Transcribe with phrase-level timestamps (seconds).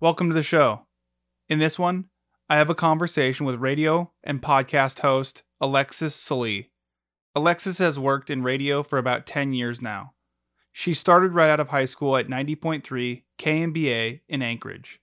[0.00, 0.86] Welcome to the show.
[1.48, 2.06] In this one,
[2.48, 6.70] I have a conversation with radio and podcast host Alexis Salee.
[7.34, 10.14] Alexis has worked in radio for about 10 years now.
[10.72, 15.00] She started right out of high school at 90.3 KNBA in Anchorage.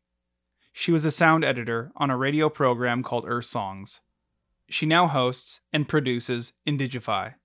[0.74, 4.02] She was a sound editor on a radio program called Earth Songs.
[4.70, 7.36] She now hosts and produces Indigify.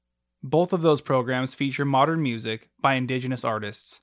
[0.42, 4.00] Both of those programs feature modern music by Indigenous artists.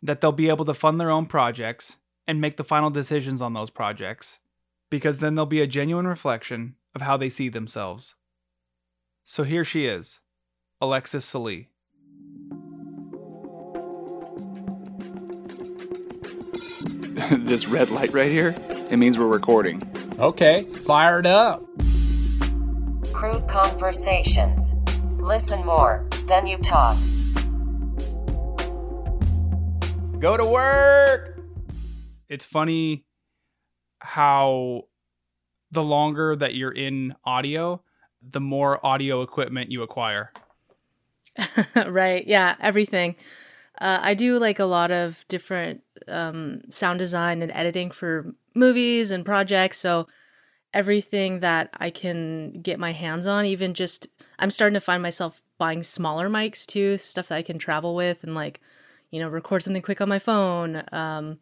[0.03, 1.97] that they'll be able to fund their own projects
[2.27, 4.39] and make the final decisions on those projects,
[4.91, 8.15] because then there'll be a genuine reflection of how they see themselves.
[9.25, 10.21] So here she is,
[10.81, 11.69] Alexis Salee.
[17.31, 18.55] this red light right here,
[18.91, 19.83] it means we're recording.
[20.19, 21.63] Okay, fired up.
[23.13, 24.75] Crude Conversations.
[25.19, 26.97] Listen more, then you talk.
[30.19, 31.41] Go to work.
[32.29, 33.05] It's funny
[33.99, 34.83] how
[35.71, 37.83] the longer that you're in audio,
[38.23, 40.33] the more audio equipment you acquire.
[41.87, 42.27] right.
[42.27, 42.57] Yeah.
[42.61, 43.17] Everything.
[43.81, 49.11] Uh, I do like a lot of different um, sound design and editing for movies
[49.11, 49.79] and projects.
[49.79, 50.07] So
[50.75, 54.07] everything that I can get my hands on, even just
[54.39, 58.25] I'm starting to find myself buying smaller mics too, stuff that I can travel with
[58.25, 58.61] and like,
[59.11, 60.83] you know, record something quick on my phone.
[60.93, 61.39] Um,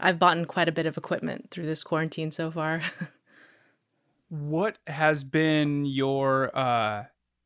[0.00, 2.82] I've bought quite a bit of equipment through this quarantine so far.
[4.28, 7.04] what has been your uh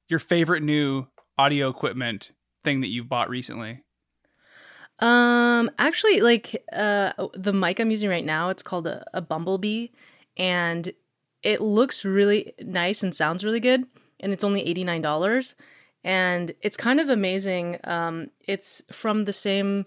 [0.09, 1.07] your favorite new
[1.37, 2.31] audio equipment
[2.63, 3.83] thing that you've bought recently?
[4.99, 9.89] Um, actually, like uh, the mic I'm using right now, it's called a, a Bumblebee,
[10.37, 10.93] and
[11.43, 13.87] it looks really nice and sounds really good,
[14.21, 15.55] and it's only $89.
[16.03, 17.79] And it's kind of amazing.
[17.85, 19.87] Um, it's from the same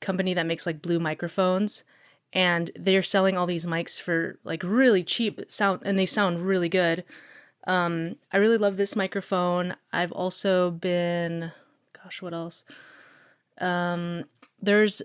[0.00, 1.84] company that makes like blue microphones,
[2.32, 6.68] and they're selling all these mics for like really cheap sound, and they sound really
[6.68, 7.04] good.
[7.66, 9.76] Um, I really love this microphone.
[9.92, 11.52] I've also been,
[12.02, 12.64] gosh, what else?
[13.60, 14.24] Um,
[14.62, 15.02] there's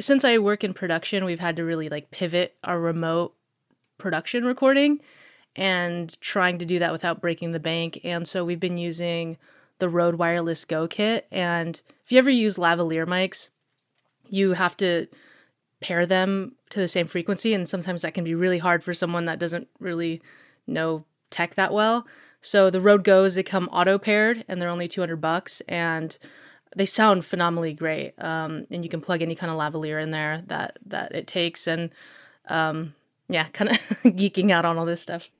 [0.00, 3.34] since I work in production, we've had to really like pivot our remote
[3.98, 5.00] production recording
[5.54, 8.00] and trying to do that without breaking the bank.
[8.04, 9.36] And so we've been using
[9.78, 11.26] the Rode Wireless Go kit.
[11.30, 13.50] And if you ever use lavalier mics,
[14.28, 15.08] you have to
[15.80, 17.52] pair them to the same frequency.
[17.52, 20.22] And sometimes that can be really hard for someone that doesn't really
[20.66, 22.06] know tech that well.
[22.40, 25.60] So the Rode Goes, they come auto paired and they're only 200 bucks.
[25.68, 26.16] And
[26.76, 28.14] they sound phenomenally great.
[28.18, 31.66] Um, and you can plug any kind of lavalier in there that, that it takes.
[31.66, 31.90] And
[32.48, 32.94] um,
[33.28, 35.30] yeah, kind of geeking out on all this stuff.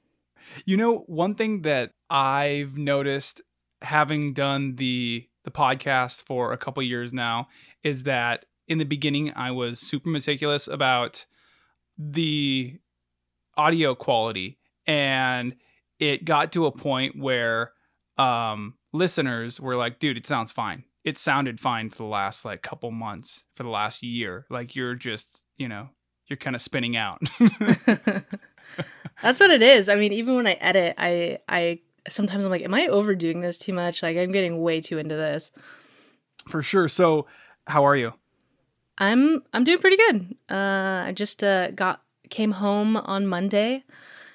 [0.65, 3.41] You know, one thing that I've noticed
[3.83, 7.49] having done the the podcast for a couple years now
[7.83, 11.27] is that in the beginning I was super meticulous about
[11.99, 12.79] the
[13.57, 15.57] audio quality and
[15.99, 17.73] it got to a point where
[18.19, 22.63] um listeners were like dude it sounds fine it sounded fine for the last like
[22.63, 25.89] couple months for the last year like you're just you know
[26.29, 27.21] you're kind of spinning out
[29.23, 29.89] That's what it is.
[29.89, 33.59] I mean, even when I edit, I I sometimes I'm like, am I overdoing this
[33.59, 34.03] too much?
[34.03, 35.53] Like I'm getting way too into this.
[36.49, 36.89] For sure.
[36.89, 37.27] So,
[37.67, 38.15] how are you?
[38.99, 40.37] I'm I'm doing pretty good.
[40.51, 43.85] Uh, I just uh, got came home on Monday.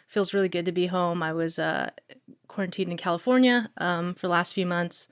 [0.08, 1.22] Feels really good to be home.
[1.22, 1.90] I was uh,
[2.48, 5.10] quarantined in California um, for the last few months.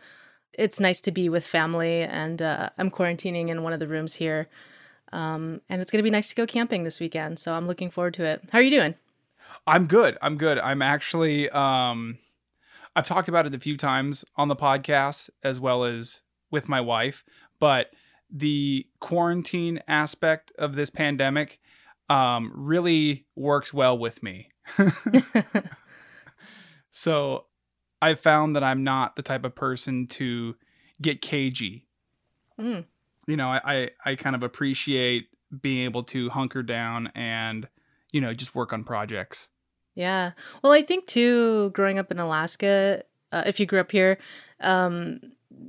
[0.57, 4.15] It's nice to be with family, and uh, I'm quarantining in one of the rooms
[4.15, 4.47] here.
[5.11, 7.39] Um, and it's gonna be nice to go camping this weekend.
[7.39, 8.41] So I'm looking forward to it.
[8.51, 8.95] How are you doing?
[9.67, 10.17] I'm good.
[10.21, 10.57] I'm good.
[10.59, 12.17] I'm actually um
[12.95, 16.21] I've talked about it a few times on the podcast as well as
[16.51, 17.23] with my wife,
[17.59, 17.91] but
[18.29, 21.59] the quarantine aspect of this pandemic
[22.09, 24.49] um really works well with me.
[26.91, 27.45] so
[28.05, 30.55] I've found that I'm not the type of person to
[31.01, 31.87] get cagey.
[32.59, 32.85] Mm.
[33.25, 35.29] You know, I, I, I kind of appreciate
[35.59, 37.67] being able to hunker down and,
[38.11, 39.47] you know, just work on projects.
[39.95, 40.33] Yeah.
[40.61, 44.19] Well, I think too, growing up in Alaska, uh, if you grew up here,
[44.59, 45.19] um,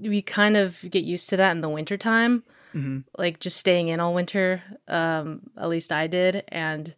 [0.00, 2.42] we kind of get used to that in the wintertime,
[2.72, 4.62] hmm like just staying in all winter.
[4.88, 6.44] Um, at least I did.
[6.48, 6.94] And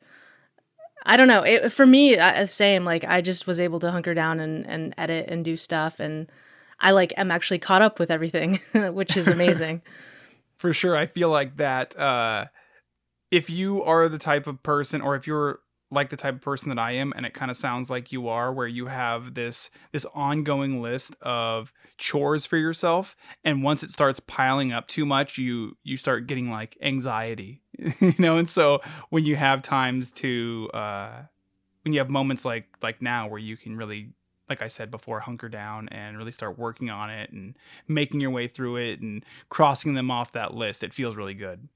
[1.08, 1.42] I don't know.
[1.42, 2.84] It, for me, I, same.
[2.84, 6.00] Like I just was able to hunker down and, and edit and do stuff.
[6.00, 6.30] And
[6.78, 9.82] I like am actually caught up with everything, which is amazing.
[10.58, 10.94] For sure.
[10.94, 12.46] I feel like that uh,
[13.30, 15.60] if you are the type of person or if you're
[15.90, 18.28] like the type of person that I am and it kind of sounds like you
[18.28, 23.90] are where you have this this ongoing list of chores for yourself and once it
[23.90, 27.62] starts piling up too much you you start getting like anxiety
[28.00, 28.80] you know and so
[29.10, 31.22] when you have times to uh
[31.82, 34.12] when you have moments like like now where you can really
[34.48, 37.56] like I said before hunker down and really start working on it and
[37.86, 41.68] making your way through it and crossing them off that list it feels really good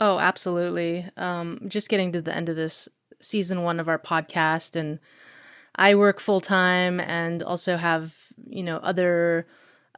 [0.00, 1.06] Oh, absolutely.
[1.18, 2.88] Um, just getting to the end of this
[3.24, 4.98] season one of our podcast, and
[5.76, 8.14] I work full time and also have,
[8.46, 9.46] you know, other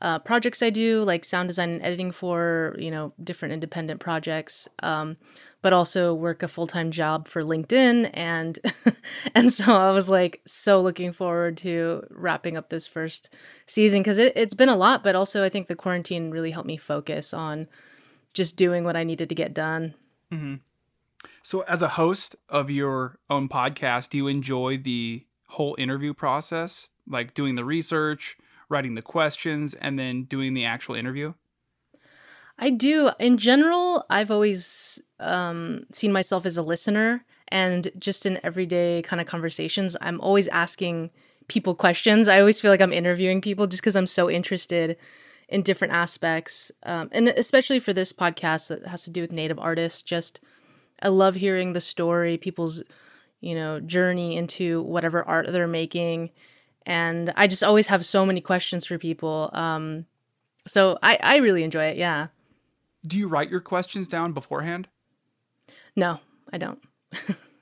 [0.01, 4.69] uh, projects I do, like sound design and editing for, you know, different independent projects.
[4.83, 5.17] Um,
[5.65, 8.59] but also work a full time job for LinkedIn, and
[9.35, 13.31] and so I was like so looking forward to wrapping up this first
[13.65, 16.67] season because it, it's been a lot, but also I think the quarantine really helped
[16.67, 17.67] me focus on
[18.35, 19.95] just doing what I needed to get done.
[20.31, 20.57] hmm
[21.43, 26.89] So, as a host of your own podcast, do you enjoy the whole interview process,
[27.07, 28.37] like doing the research,
[28.69, 31.35] writing the questions, and then doing the actual interview?
[32.59, 33.11] I do.
[33.19, 39.21] In general, I've always um, seen myself as a listener, and just in everyday kind
[39.21, 41.11] of conversations, I'm always asking
[41.49, 42.29] people questions.
[42.29, 44.97] I always feel like I'm interviewing people just because I'm so interested
[45.49, 49.59] in different aspects, um, and especially for this podcast that has to do with Native
[49.59, 50.01] artists.
[50.01, 50.41] Just
[51.05, 52.83] I love hearing the story, people's
[53.41, 56.31] you know journey into whatever art they're making,
[56.87, 59.51] and I just always have so many questions for people.
[59.53, 60.07] Um,
[60.67, 61.99] so I I really enjoy it.
[61.99, 62.29] Yeah.
[63.07, 64.89] Do you write your questions down beforehand?
[65.95, 66.21] No,
[66.53, 66.83] I don't.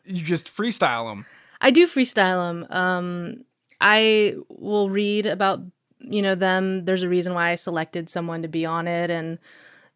[0.05, 1.27] You just freestyle them.
[1.61, 2.67] I do freestyle them.
[2.71, 3.45] Um,
[3.81, 5.61] I will read about
[6.01, 6.85] you know them.
[6.85, 9.39] There's a reason why I selected someone to be on it, and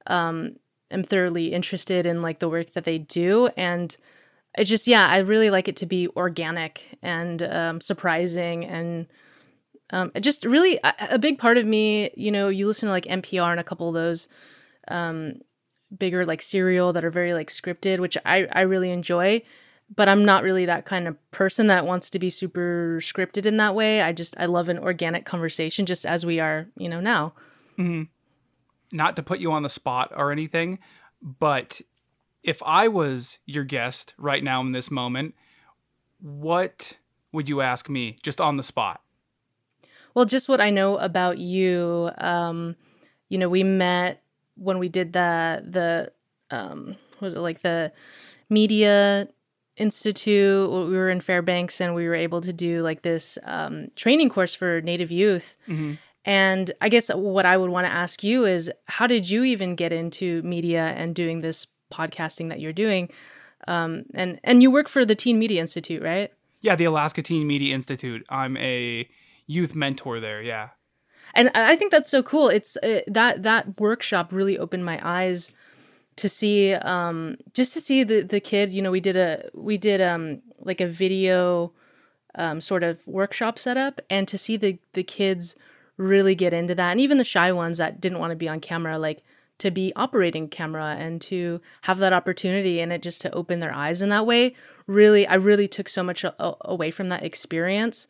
[0.06, 0.56] um,
[0.91, 3.49] am thoroughly interested in like the work that they do.
[3.56, 3.97] And
[4.56, 9.07] it just yeah, I really like it to be organic and um, surprising and.
[9.90, 13.05] Um, just really a, a big part of me, you know, you listen to like
[13.05, 14.26] NPR and a couple of those
[14.88, 15.35] um,
[15.97, 19.43] bigger like serial that are very like scripted, which I I really enjoy.
[19.95, 23.57] But I'm not really that kind of person that wants to be super scripted in
[23.59, 24.02] that way.
[24.02, 27.35] I just I love an organic conversation, just as we are, you know, now.
[28.93, 30.78] Not to put you on the spot or anything,
[31.21, 31.81] but
[32.43, 35.35] if I was your guest right now in this moment,
[36.21, 36.93] what
[37.33, 39.00] would you ask me just on the spot?
[40.14, 42.11] Well, just what I know about you.
[42.19, 42.76] Um,
[43.28, 44.23] you know, we met
[44.57, 46.12] when we did the the
[46.57, 47.93] um, what was it like the
[48.49, 49.28] media
[49.76, 50.71] institute?
[50.71, 54.55] We were in Fairbanks, and we were able to do like this um, training course
[54.55, 55.59] for Native youth.
[56.26, 59.76] And I guess what I would want to ask you is, how did you even
[59.76, 63.09] get into media and doing this podcasting that you're doing?
[63.68, 66.33] Um, and and you work for the Teen Media Institute, right?
[66.61, 68.26] Yeah, the Alaska Teen Media Institute.
[68.28, 69.09] I'm a
[69.47, 70.42] youth mentor there.
[70.42, 70.71] Yeah.
[71.35, 72.49] and I think that's so cool.
[72.49, 75.52] It's uh, that that workshop really opened my eyes
[76.16, 78.73] to see um just to see the the kid.
[78.73, 81.73] You know, we did a we did um like a video
[82.35, 85.54] um sort of workshop setup, and to see the the kids
[85.97, 88.61] really get into that, and even the shy ones that didn't want to be on
[88.61, 89.23] camera, like
[89.59, 93.73] to be operating camera and to have that opportunity and it just to open their
[93.73, 94.55] eyes in that way
[94.87, 98.07] really i really took so much a- away from that experience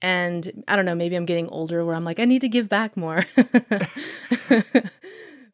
[0.00, 2.70] and i don't know maybe i'm getting older where i'm like i need to give
[2.70, 3.26] back more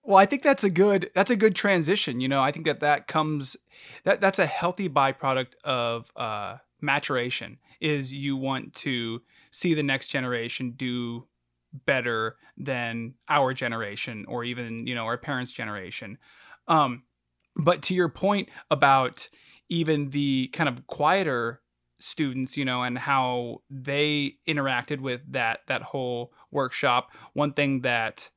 [0.05, 2.21] Well, I think that's a good that's a good transition.
[2.21, 3.57] You know, I think that that comes
[4.05, 7.59] that that's a healthy byproduct of uh, maturation.
[7.81, 11.27] Is you want to see the next generation do
[11.87, 16.19] better than our generation or even you know our parents' generation.
[16.69, 17.05] Um,
[17.57, 19.29] but to your point about
[19.69, 21.61] even the kind of quieter
[21.99, 28.31] students, you know, and how they interacted with that that whole workshop, one thing that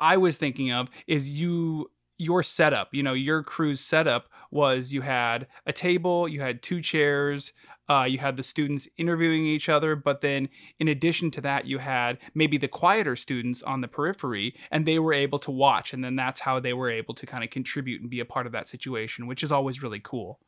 [0.00, 2.88] I was thinking of is you your setup.
[2.92, 7.52] You know, your crew's setup was you had a table, you had two chairs,
[7.88, 11.78] uh, you had the students interviewing each other, but then in addition to that, you
[11.78, 16.04] had maybe the quieter students on the periphery, and they were able to watch, and
[16.04, 18.52] then that's how they were able to kind of contribute and be a part of
[18.52, 20.38] that situation, which is always really cool.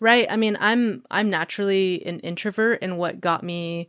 [0.00, 0.26] Right.
[0.30, 3.88] I mean, I'm I'm naturally an introvert and what got me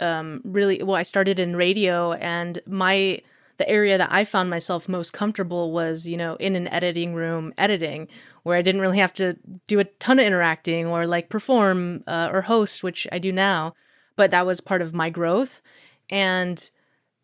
[0.00, 3.20] um really well, I started in radio and my
[3.58, 7.52] the area that I found myself most comfortable was, you know, in an editing room
[7.58, 8.08] editing,
[8.42, 12.30] where I didn't really have to do a ton of interacting or like perform uh,
[12.32, 13.74] or host, which I do now.
[14.16, 15.62] But that was part of my growth,
[16.08, 16.70] and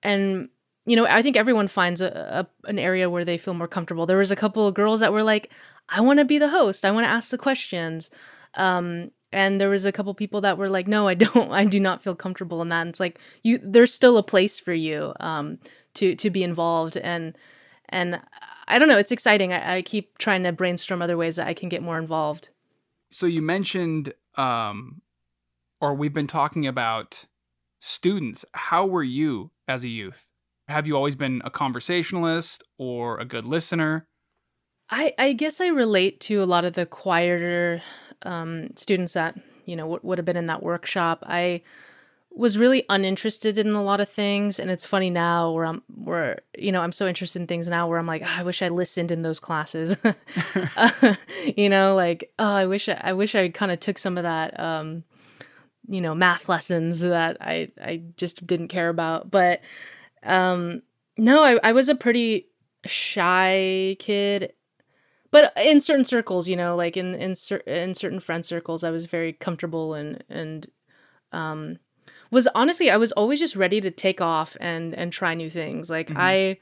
[0.02, 0.49] and
[0.87, 4.06] you know, I think everyone finds a, a an area where they feel more comfortable.
[4.06, 5.50] There was a couple of girls that were like,
[5.88, 6.85] I want to be the host.
[6.85, 8.11] I want to ask the questions.
[8.54, 11.50] Um, and there was a couple people that were like, no, I don't.
[11.50, 12.82] I do not feel comfortable in that.
[12.82, 15.12] And it's like you, there's still a place for you.
[15.20, 15.58] Um,
[15.96, 17.37] to to be involved and
[17.88, 18.20] and
[18.68, 19.52] I don't know, it's exciting.
[19.52, 22.50] I, I keep trying to brainstorm other ways that I can get more involved.
[23.11, 25.02] So you mentioned um
[25.80, 27.26] or we've been talking about
[27.80, 28.44] students.
[28.52, 30.28] How were you as a youth?
[30.68, 34.08] Have you always been a conversationalist or a good listener?
[34.90, 37.82] I, I guess I relate to a lot of the quieter
[38.23, 41.23] um, students that you know w- would have been in that workshop.
[41.26, 41.62] I
[42.37, 46.40] was really uninterested in a lot of things and it's funny now where i'm where
[46.57, 48.69] you know i'm so interested in things now where i'm like oh, i wish i
[48.69, 49.97] listened in those classes.
[50.76, 51.14] Uh,
[51.57, 54.25] you know like oh i wish i, I wish i kind of took some of
[54.25, 55.02] that um
[55.88, 59.31] you know math lessons that i i just didn't care about.
[59.31, 59.61] But
[60.23, 60.83] um
[61.16, 62.49] no i, I was a pretty
[62.85, 64.52] shy kid
[65.31, 68.90] but in certain circles you know like in in, cer- in certain friend circles i
[68.90, 70.66] was very comfortable and and
[71.33, 71.78] um
[72.30, 75.90] was honestly I was always just ready to take off and and try new things.
[75.90, 76.21] Like mm-hmm.
[76.21, 76.59] I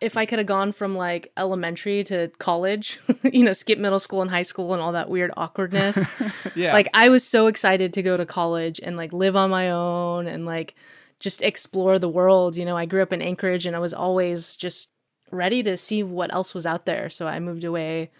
[0.00, 4.20] if I could have gone from like elementary to college, you know, skip middle school
[4.20, 6.08] and high school and all that weird awkwardness.
[6.54, 6.72] yeah.
[6.72, 10.26] Like I was so excited to go to college and like live on my own
[10.26, 10.74] and like
[11.18, 12.56] just explore the world.
[12.56, 14.90] You know, I grew up in Anchorage and I was always just
[15.30, 17.08] ready to see what else was out there.
[17.08, 18.10] So I moved away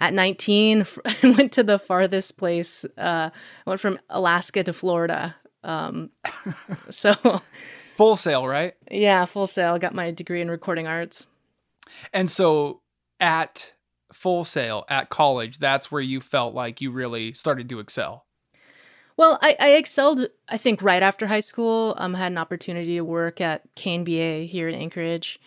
[0.00, 0.84] at 19
[1.22, 2.84] and went to the farthest place.
[2.98, 6.10] Uh, I went from Alaska to Florida um,
[6.90, 7.14] so
[7.96, 8.74] Full Sail, right?
[8.90, 9.78] Yeah, Full Sail.
[9.78, 11.26] Got my degree in recording arts.
[12.12, 12.80] And so
[13.20, 13.72] at
[14.12, 18.26] Full Sail at college, that's where you felt like you really started to excel.
[19.16, 21.94] Well, I, I excelled, I think, right after high school.
[21.98, 25.38] Um, I had an opportunity to work at KNBA here in Anchorage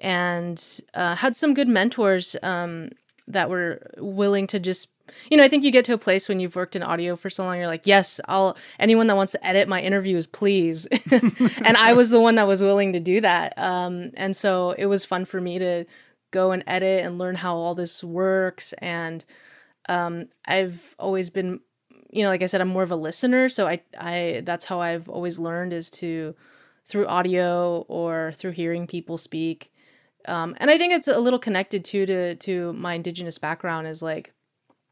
[0.00, 2.90] and uh, had some good mentors um,
[3.28, 4.88] that were willing to just
[5.30, 7.30] you know, I think you get to a place when you've worked in audio for
[7.30, 10.86] so long, you're like, yes, I'll, anyone that wants to edit my interviews, please.
[11.10, 13.56] and I was the one that was willing to do that.
[13.58, 15.84] Um, and so it was fun for me to
[16.30, 18.72] go and edit and learn how all this works.
[18.78, 19.24] And
[19.88, 21.60] um, I've always been,
[22.10, 23.48] you know, like I said, I'm more of a listener.
[23.48, 26.34] So I, I, that's how I've always learned is to,
[26.84, 29.72] through audio or through hearing people speak.
[30.26, 34.02] Um, and I think it's a little connected too to to my indigenous background is
[34.02, 34.32] like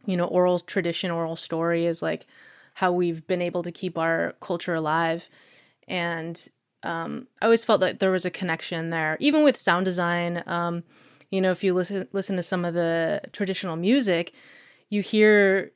[0.07, 2.27] you know, oral tradition, oral story is like
[2.75, 5.29] how we've been able to keep our culture alive.
[5.87, 6.41] And
[6.83, 10.43] um, I always felt that there was a connection there, even with sound design.
[10.47, 10.83] Um,
[11.31, 14.33] you know, if you listen listen to some of the traditional music,
[14.89, 15.73] you hear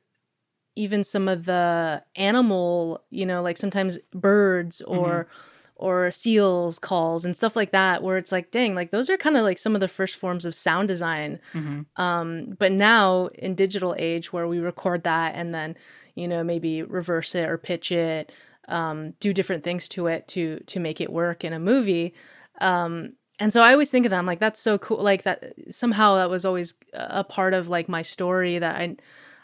[0.75, 7.25] even some of the animal, you know, like sometimes birds or mm-hmm or seals calls
[7.25, 9.75] and stuff like that where it's like dang like those are kind of like some
[9.75, 11.81] of the first forms of sound design mm-hmm.
[12.01, 15.75] um, but now in digital age where we record that and then
[16.15, 18.31] you know maybe reverse it or pitch it
[18.69, 22.13] um, do different things to it to to make it work in a movie
[22.61, 25.53] um, and so i always think of that i'm like that's so cool like that
[25.69, 28.95] somehow that was always a part of like my story that i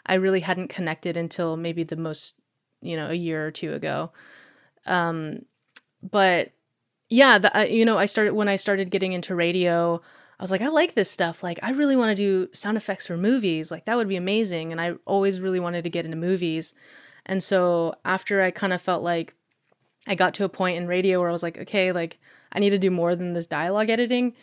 [0.06, 2.36] i really hadn't connected until maybe the most
[2.80, 4.10] you know a year or two ago
[4.86, 5.40] um
[6.02, 6.52] but
[7.08, 10.00] yeah, the, uh, you know, I started when I started getting into radio.
[10.40, 11.42] I was like, I like this stuff.
[11.42, 13.70] Like, I really want to do sound effects for movies.
[13.70, 14.72] Like, that would be amazing.
[14.72, 16.74] And I always really wanted to get into movies.
[17.26, 19.34] And so, after I kind of felt like
[20.06, 22.18] I got to a point in radio where I was like, okay, like,
[22.50, 24.34] I need to do more than this dialogue editing.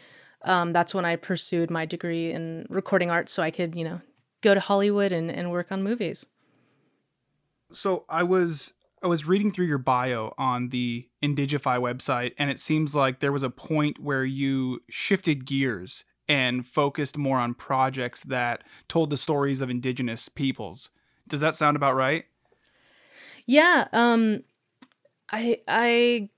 [0.43, 4.01] Um, that's when I pursued my degree in recording arts so I could, you know,
[4.41, 6.27] go to Hollywood and, and work on movies.
[7.71, 12.59] So I was I was reading through your bio on the Indigify website, and it
[12.59, 18.21] seems like there was a point where you shifted gears and focused more on projects
[18.21, 20.89] that told the stories of indigenous peoples.
[21.27, 22.25] Does that sound about right?
[23.45, 23.87] Yeah.
[23.93, 24.43] Um,
[25.31, 26.29] I I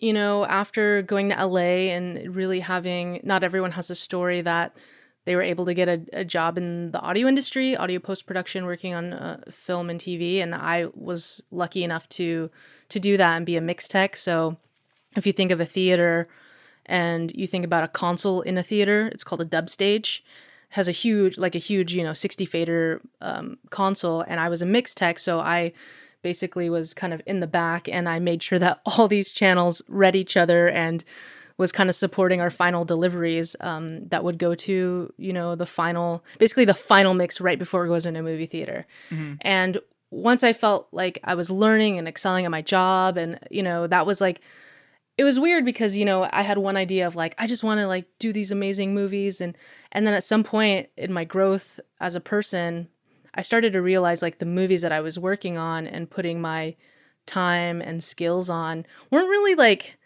[0.00, 4.74] you know, after going to LA and really having not everyone has a story that
[5.24, 8.64] they were able to get a, a job in the audio industry, audio post production,
[8.64, 12.50] working on uh, film and TV, and I was lucky enough to
[12.88, 14.16] to do that and be a mix tech.
[14.16, 14.56] So,
[15.16, 16.28] if you think of a theater
[16.86, 20.24] and you think about a console in a theater, it's called a dub stage
[20.74, 24.62] has a huge like a huge you know 60 fader um, console and i was
[24.62, 25.72] a mix tech so i
[26.22, 29.82] basically was kind of in the back and I made sure that all these channels
[29.88, 31.04] read each other and
[31.60, 35.66] was kind of supporting our final deliveries um, that would go to you know the
[35.66, 39.34] final basically the final mix right before it goes into a movie theater mm-hmm.
[39.42, 39.78] and
[40.10, 43.86] once i felt like i was learning and excelling at my job and you know
[43.86, 44.40] that was like
[45.18, 47.78] it was weird because you know i had one idea of like i just want
[47.78, 49.56] to like do these amazing movies and
[49.92, 52.88] and then at some point in my growth as a person
[53.32, 56.74] I started to realize like the movies that I was working on and putting my
[57.26, 59.99] time and skills on weren't really like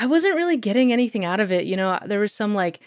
[0.00, 1.66] I wasn't really getting anything out of it.
[1.66, 2.80] You know, there was some like,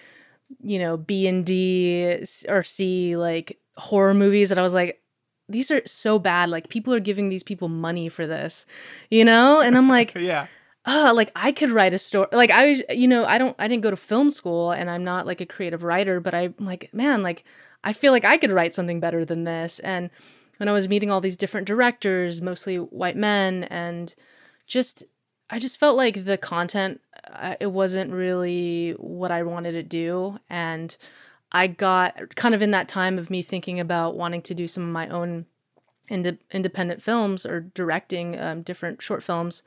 [0.64, 5.00] you know, B and D or C like horror movies that I was like,
[5.48, 6.50] these are so bad.
[6.50, 8.66] Like people are giving these people money for this,
[9.12, 9.62] you know?
[9.62, 10.48] And I'm like, yeah.
[10.88, 12.28] Oh, like I could write a story.
[12.32, 15.04] Like I was, you know, I don't, I didn't go to film school and I'm
[15.04, 17.44] not like a creative writer, but I'm like, man, like
[17.84, 19.78] I feel like I could write something better than this.
[19.82, 20.10] And
[20.58, 24.16] when I was meeting all these different directors, mostly white men, and
[24.66, 25.04] just,
[25.50, 30.40] I just felt like the content, uh, it wasn't really what I wanted to do.
[30.50, 30.96] And
[31.52, 34.84] I got kind of in that time of me thinking about wanting to do some
[34.84, 35.46] of my own
[36.08, 39.64] ind- independent films or directing um, different short films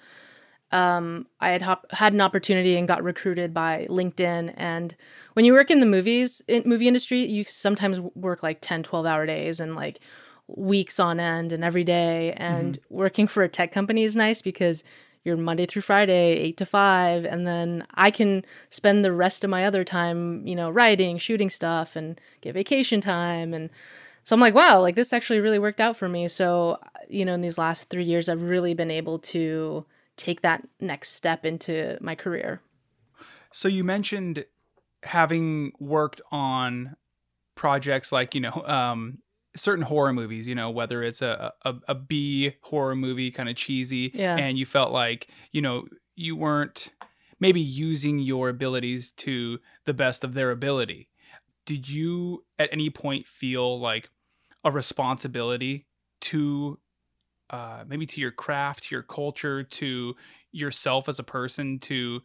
[0.73, 4.53] um, I had hop- had an opportunity and got recruited by LinkedIn.
[4.57, 4.97] And
[5.35, 9.07] when you work in the movies in movie industry, you sometimes work like 10, 12
[9.07, 10.01] hour days and like
[10.49, 12.33] weeks on end and every day.
[12.37, 12.95] And mm-hmm.
[12.95, 14.83] working for a tech company is nice because
[15.27, 19.51] you're Monday through Friday, eight to five, and then I can spend the rest of
[19.51, 23.53] my other time, you know, writing, shooting stuff, and get vacation time.
[23.53, 23.69] And
[24.23, 26.29] so I'm like, wow, like this actually really worked out for me.
[26.29, 29.85] So, you know, in these last three years, I've really been able to
[30.17, 32.61] take that next step into my career.
[33.53, 34.45] So you mentioned
[35.03, 36.97] having worked on
[37.57, 39.19] projects like, you know, um,
[39.57, 43.57] certain horror movies, you know, whether it's a, a, a B horror movie, kind of
[43.57, 44.37] cheesy, yeah.
[44.37, 46.93] and you felt like, you know, you weren't
[47.41, 51.09] maybe using your abilities to the best of their ability.
[51.65, 54.11] Did you at any point feel like
[54.65, 55.87] a responsibility
[56.23, 56.79] to
[57.51, 60.15] uh, maybe to your craft, to your culture, to
[60.51, 62.21] yourself as a person to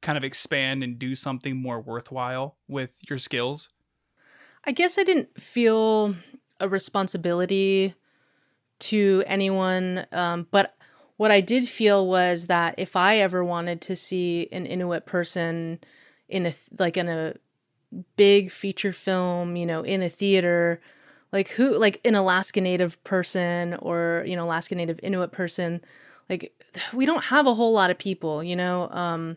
[0.00, 3.68] kind of expand and do something more worthwhile with your skills?
[4.64, 6.14] I guess I didn't feel
[6.62, 7.94] a responsibility
[8.78, 10.74] to anyone, um, but
[11.16, 15.78] what I did feel was that if I ever wanted to see an Inuit person
[16.28, 17.34] in a like in a
[18.16, 20.80] big feature film, you know, in a theater,
[21.32, 25.80] like who like an Alaska Native person or you know Alaska Native Inuit person,
[26.30, 26.52] like
[26.92, 28.88] we don't have a whole lot of people, you know.
[28.90, 29.36] Um,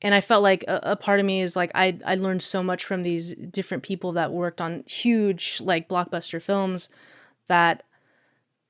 [0.00, 2.62] and I felt like a, a, part of me is like I I learned so
[2.62, 6.88] much from these different people that worked on huge like blockbuster films
[7.48, 7.82] that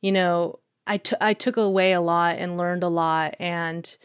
[0.00, 3.96] you know I, t- I took away a lot and learned a lot and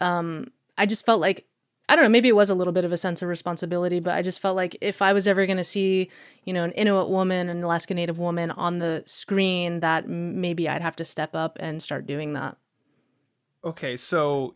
[0.00, 1.46] um I just felt like
[1.88, 4.14] I don't know, maybe it was a little bit of a sense of responsibility, but
[4.14, 6.08] I just felt like if I was ever going to see,
[6.44, 10.82] you know, an Inuit woman, an Alaska Native woman on the screen, that maybe I'd
[10.82, 12.56] have to step up and start doing that.
[13.64, 14.54] Okay, so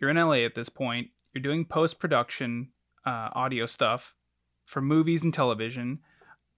[0.00, 1.10] you're in LA at this point.
[1.34, 2.68] You're doing post production
[3.04, 4.14] uh, audio stuff
[4.64, 5.98] for movies and television,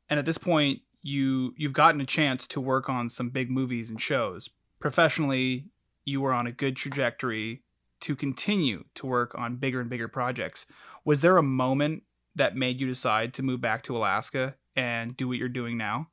[0.09, 3.91] and at this point, you you've gotten a chance to work on some big movies
[3.91, 4.51] and shows.
[4.79, 5.67] Professionally,
[6.05, 7.63] you were on a good trajectory
[8.01, 10.67] to continue to work on bigger and bigger projects.
[11.05, 12.03] Was there a moment
[12.35, 16.09] that made you decide to move back to Alaska and do what you're doing now?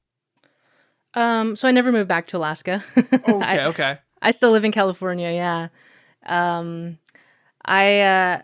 [1.13, 2.84] Um, so I never moved back to Alaska.
[3.13, 3.97] Okay, I, okay.
[4.21, 5.67] I still live in California, yeah.
[6.26, 6.97] Um,
[7.65, 8.41] I uh,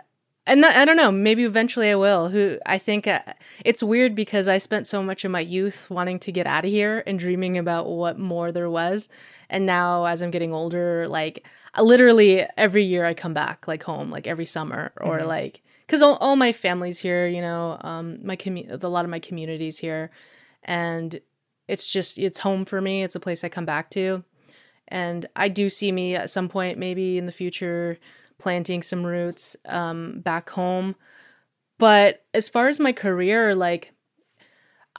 [0.50, 2.30] and that, I don't know, maybe eventually I will.
[2.30, 3.22] Who I think uh,
[3.64, 6.72] it's weird because I spent so much of my youth wanting to get out of
[6.72, 9.08] here and dreaming about what more there was,
[9.50, 11.46] and now as I'm getting older, like
[11.80, 15.28] literally every year I come back like home, like every summer or Mhm.
[15.28, 19.12] like because all, all my family's here, you know, um, my commu- a lot of
[19.12, 20.12] my communities here,
[20.64, 21.20] and
[21.68, 23.04] it's just it's home for me.
[23.04, 24.24] It's a place I come back to,
[24.88, 27.98] and I do see me at some point, maybe in the future,
[28.40, 30.96] planting some roots um, back home.
[31.78, 33.94] But as far as my career, like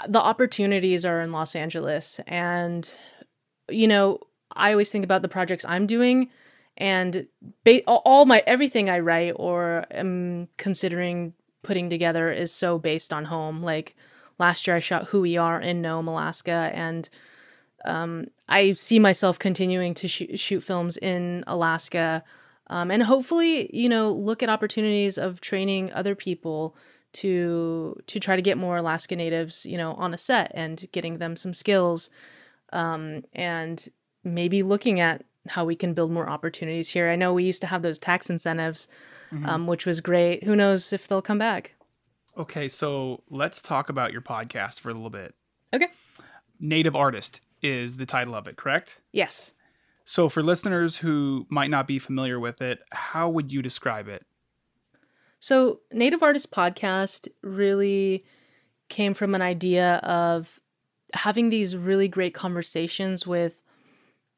[0.09, 2.91] the opportunities are in Los Angeles, and
[3.69, 4.21] you know,
[4.53, 6.31] I always think about the projects I'm doing,
[6.77, 7.27] and
[7.65, 13.27] ba- all- my everything I write or am considering putting together is so based on
[13.27, 13.63] home.
[13.63, 13.95] Like
[14.39, 17.09] last year, I shot Who We Are in Nome, Alaska, and
[17.85, 22.25] um, I see myself continuing to shoot, shoot films in Alaska,
[22.71, 26.75] um, and hopefully, you know, look at opportunities of training other people
[27.13, 31.19] to to try to get more Alaska natives, you know, on a set and getting
[31.19, 32.09] them some skills,
[32.73, 33.89] um, and
[34.25, 37.11] maybe looking at how we can build more opportunities here.
[37.11, 38.89] I know we used to have those tax incentives,
[39.33, 39.47] Mhm.
[39.47, 40.45] um, which was great.
[40.45, 41.75] Who knows if they'll come back?
[42.37, 45.35] Okay, so let's talk about your podcast for a little bit.
[45.75, 45.89] Okay.
[46.61, 49.01] Native Artist is the title of it, correct?
[49.13, 49.53] Yes.
[50.05, 54.25] So for listeners who might not be familiar with it, how would you describe it?
[55.43, 58.25] So, Native Artist Podcast really
[58.91, 60.61] came from an idea of
[61.15, 63.63] having these really great conversations with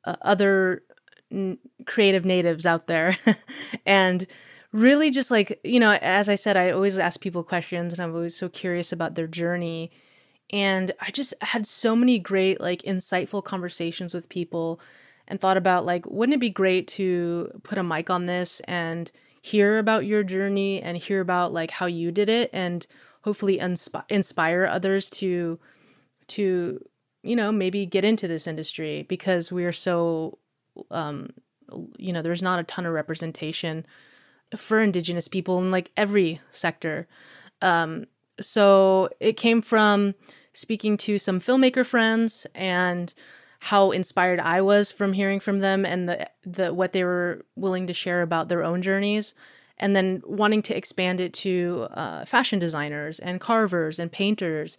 [0.05, 0.83] uh, other
[1.33, 3.19] n- creative natives out there.
[3.87, 4.27] and
[4.73, 8.15] really just like, you know, as I said, I always ask people questions and I'm
[8.15, 9.91] always so curious about their journey.
[10.51, 14.81] And I just had so many great, like, insightful conversations with people
[15.33, 19.11] and thought about, like, wouldn't it be great to put a mic on this and
[19.41, 22.87] hear about your journey and hear about like how you did it and
[23.23, 25.59] hopefully inspi- inspire others to
[26.29, 26.79] to
[27.23, 30.39] you know maybe get into this industry because we are so
[30.91, 31.31] um
[31.97, 33.85] you know there's not a ton of representation
[34.55, 37.09] for indigenous people in like every sector.
[37.61, 38.05] Um
[38.39, 40.15] so it came from
[40.53, 43.13] speaking to some filmmaker friends and
[43.67, 47.87] how inspired I was from hearing from them and the the what they were willing
[47.87, 49.35] to share about their own journeys,
[49.79, 54.79] and then wanting to expand it to uh, fashion designers and carvers and painters,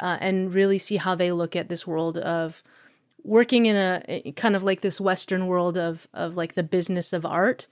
[0.00, 2.62] uh, and really see how they look at this world of
[3.22, 7.26] working in a kind of like this Western world of of like the business of
[7.26, 7.66] art,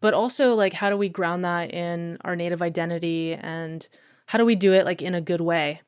[0.00, 3.86] but also like how do we ground that in our native identity and
[4.24, 5.82] how do we do it like in a good way.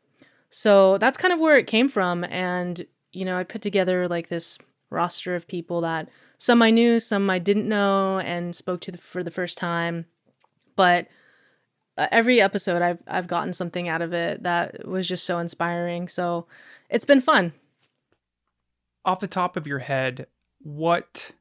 [0.51, 4.29] So that's kind of where it came from, and you know, I put together like
[4.29, 4.59] this
[4.91, 8.99] roster of people that some I knew, some I didn't know, and spoke to the,
[8.99, 10.07] for the first time.
[10.77, 11.07] But
[11.97, 16.09] uh, every episode, I've I've gotten something out of it that was just so inspiring.
[16.09, 16.47] So
[16.89, 17.53] it's been fun.
[19.05, 20.27] Off the top of your head,
[20.61, 21.33] what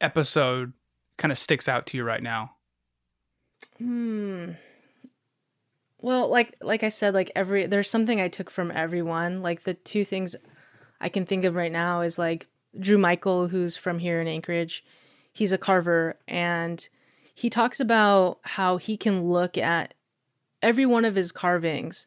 [0.00, 0.72] episode
[1.16, 2.52] kind of sticks out to you right now?
[3.78, 4.52] Hmm.
[6.00, 9.42] Well, like like I said, like every there's something I took from everyone.
[9.42, 10.36] Like the two things
[11.04, 12.48] I can think of right now is like
[12.80, 14.82] Drew Michael, who's from here in Anchorage.
[15.34, 16.88] He's a carver and
[17.34, 19.92] he talks about how he can look at
[20.62, 22.06] every one of his carvings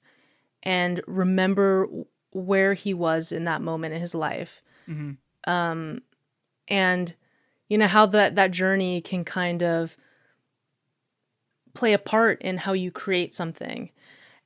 [0.63, 1.88] and remember
[2.31, 4.63] where he was in that moment in his life.
[4.89, 5.12] Mm-hmm.
[5.49, 6.01] Um
[6.67, 7.13] and
[7.69, 9.95] you know how that that journey can kind of
[11.75, 13.91] play a part in how you create something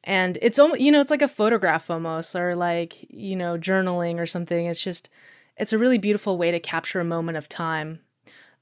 [0.04, 4.20] and it's almost you know it's like a photograph almost or like you know journaling
[4.20, 4.66] or something.
[4.66, 5.10] It's just
[5.58, 8.00] it's a really beautiful way to capture a moment of time.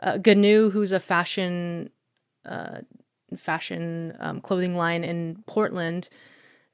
[0.01, 1.89] Uh, Ginew who's a fashion
[2.45, 2.79] uh,
[3.37, 6.09] fashion um, clothing line in portland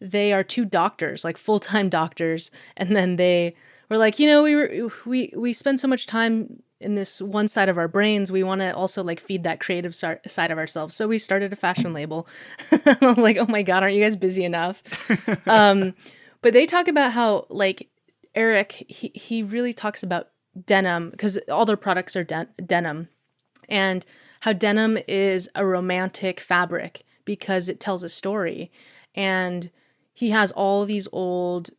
[0.01, 2.51] they are two doctors like full-time doctors.
[2.77, 3.55] And then they
[3.89, 7.47] were like you know we were we we spend so much time in this one
[7.47, 10.57] side of our brains we want to also like feed that creative si- side of
[10.57, 10.95] ourselves.
[10.95, 12.27] So we started a fashion label.
[12.71, 14.83] I was like oh my god aren't you guys busy enough?
[15.47, 15.93] Um
[16.41, 17.89] but they talk about how like
[18.35, 20.29] eric he, he really talks about
[20.65, 23.07] denim because all their products are den- denim
[23.69, 24.05] and
[24.41, 28.71] how denim is a romantic fabric because it tells a story.
[29.15, 29.71] And
[30.13, 31.71] he has all these old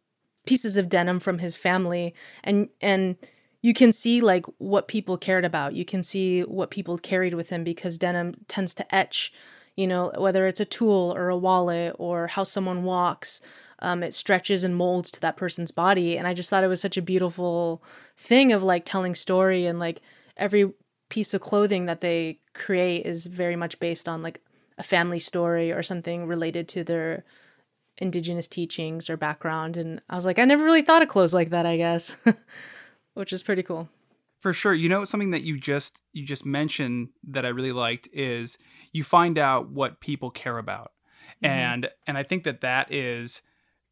[0.46, 3.16] pieces of denim from his family and and
[3.66, 5.74] you can see like what people cared about.
[5.74, 9.32] You can see what people carried with them because denim tends to etch
[9.74, 13.40] you know whether it's a tool or a wallet or how someone walks
[13.80, 16.16] um, it stretches and molds to that person's body.
[16.16, 17.82] And i just thought it was such a beautiful
[18.16, 20.00] thing of like telling story and like
[20.36, 20.72] every
[21.08, 24.40] piece of clothing that they create is very much based on like
[24.78, 27.24] a family story or something related to their
[27.98, 29.76] indigenous teachings or background.
[29.76, 32.16] And I was like, I never really thought of clothes like that, I guess,
[33.16, 33.88] which is pretty cool.
[34.40, 34.74] For sure.
[34.74, 38.58] You know something that you just you just mentioned that I really liked is
[38.92, 40.92] you find out what people care about.
[41.42, 41.48] Mhm.
[41.48, 43.42] And and I think that that is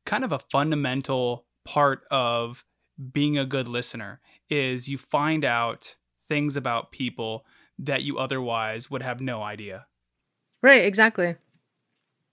[0.06, 2.64] kind of a fundamental part of
[3.12, 5.96] being a good listener is you find out
[6.28, 7.46] things about people
[7.78, 9.86] that you otherwise would have no idea.
[10.62, 11.36] Right, exactly.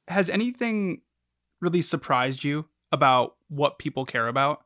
[0.07, 1.01] Has anything
[1.61, 4.63] really surprised you about what people care about?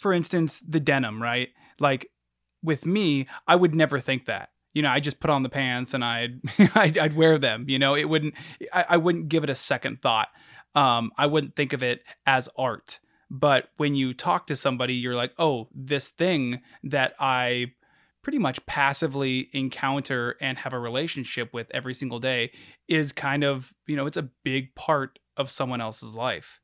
[0.00, 1.50] For instance, the denim, right?
[1.78, 2.10] Like
[2.62, 4.50] with me, I would never think that.
[4.72, 6.40] You know, I just put on the pants and I'd
[6.74, 7.66] I'd, I'd wear them.
[7.68, 8.34] You know, it wouldn't.
[8.72, 10.28] I, I wouldn't give it a second thought.
[10.74, 13.00] Um, I wouldn't think of it as art.
[13.30, 17.72] But when you talk to somebody, you're like, oh, this thing that I
[18.22, 22.52] pretty much passively encounter and have a relationship with every single day
[22.88, 26.59] is kind of, you know, it's a big part of someone else's life.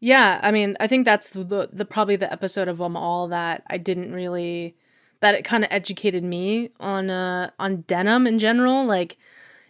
[0.00, 3.64] Yeah, I mean, I think that's the, the, probably the episode of them all that
[3.68, 4.76] I didn't really
[5.20, 8.86] that it kind of educated me on uh on denim in general.
[8.86, 9.18] Like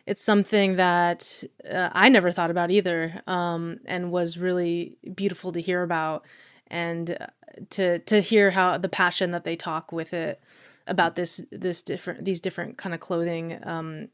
[0.07, 5.61] it's something that uh, I never thought about either, um, and was really beautiful to
[5.63, 6.25] hear about,
[6.67, 7.27] and uh,
[7.71, 10.41] to to hear how the passion that they talk with it
[10.87, 14.09] about this this different these different kind of clothing um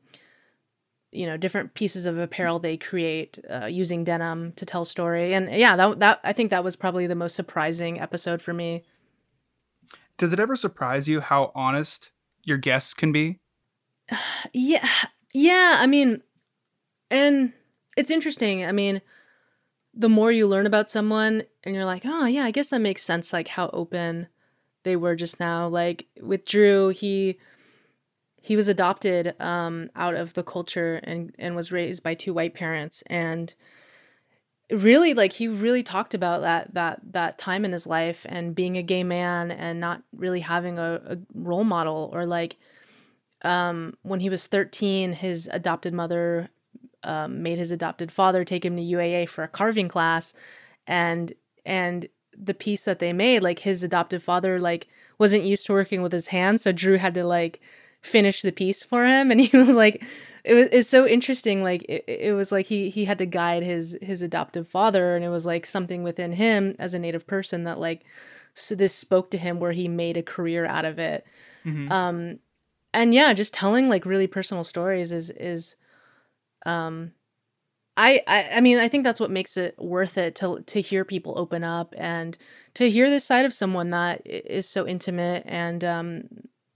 [1.15, 5.35] you know different pieces of apparel they create uh, using denim to tell story.
[5.35, 8.85] And yeah that that I think that was probably the most surprising episode for me.
[10.17, 12.11] Does it ever surprise you how honest
[12.43, 13.39] your guests can be?
[14.53, 14.89] yeah
[15.33, 16.23] yeah i mean
[17.11, 17.53] and
[17.97, 18.65] it's interesting.
[18.65, 19.01] I mean
[19.97, 23.03] the more you learn about someone and you're like oh yeah i guess that makes
[23.03, 24.27] sense like how open
[24.85, 25.67] they were just now.
[25.67, 27.39] Like with drew he
[28.45, 32.55] he was adopted um out of the culture and and was raised by two white
[32.55, 33.03] parents.
[33.07, 33.55] And
[34.71, 38.77] really like he really talked about that that that time in his life and being
[38.77, 42.57] a gay man and not really having a, a role model or like
[43.43, 46.49] um when he was 13 his adopted mother
[47.05, 50.35] um, made his adopted father take him to UAA for a carving class.
[50.87, 55.73] And and the piece that they made like his adopted father like wasn't used to
[55.73, 56.63] working with his hands.
[56.63, 57.61] So Drew had to like
[58.05, 59.31] finish the piece for him.
[59.33, 60.05] And he was like
[60.45, 61.63] it was it's so interesting.
[61.63, 65.17] Like it, it was like he he had to guide his his adoptive father.
[65.17, 68.05] And it was like something within him as a native person that like
[68.55, 71.27] so this spoke to him where he made a career out of it.
[71.65, 71.91] Mhm.
[71.91, 72.39] um
[72.93, 75.77] and yeah just telling like really personal stories is is
[76.67, 77.13] um
[77.97, 81.05] I, I i mean i think that's what makes it worth it to to hear
[81.05, 82.37] people open up and
[82.75, 86.25] to hear this side of someone that is so intimate and um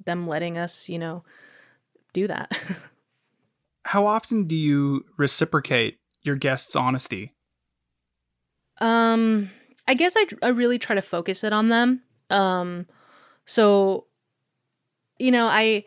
[0.09, 1.23] them letting us you know
[2.13, 2.51] do that
[3.85, 7.33] How often do you reciprocate your guests' honesty?
[8.81, 9.51] Um,
[9.87, 12.03] I guess I, I really try to focus it on them.
[12.29, 12.87] Um,
[13.47, 14.07] so,
[15.19, 15.85] you know, I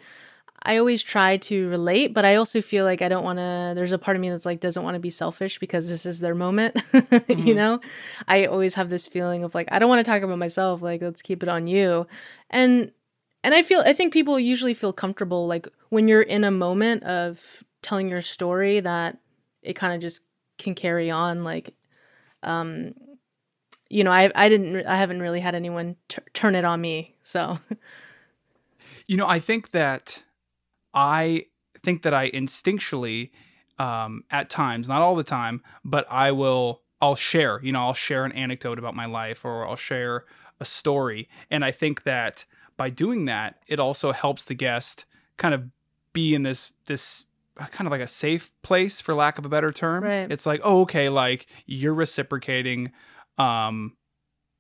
[0.64, 3.74] I always try to relate, but I also feel like I don't want to.
[3.76, 6.20] There's a part of me that's like doesn't want to be selfish because this is
[6.20, 6.76] their moment.
[6.94, 7.56] you Mhm.
[7.56, 7.82] know,
[8.28, 10.82] I always have this feeling of like I don't want to talk about myself.
[10.82, 12.08] Like let's keep it on you,
[12.50, 12.92] and
[13.44, 17.04] and I feel I think people usually feel comfortable like when you're in a moment
[17.04, 19.18] of telling your story that
[19.62, 20.24] it kind of just
[20.58, 21.74] can carry on like
[22.44, 22.94] um
[23.90, 27.16] you know i i didn't i haven't really had anyone t- turn it on me
[27.24, 27.58] so
[29.12, 30.24] You know, I think that
[30.94, 31.48] I
[31.84, 33.32] think that I instinctually,
[33.78, 37.94] um, at times, not all the time, but I will, I'll share, you know, I'll
[37.94, 40.24] share an anecdote about my life or I'll share
[40.62, 41.28] a story.
[41.50, 42.46] And I think that
[42.82, 45.06] by doing that, it also helps the guest
[45.38, 45.65] kind of
[46.13, 47.28] be in this, this,
[47.60, 50.04] uh, kind of like a safe place for lack of a better term.
[50.04, 50.32] Right.
[50.32, 52.91] it's like oh okay like you're reciprocating
[53.38, 53.96] um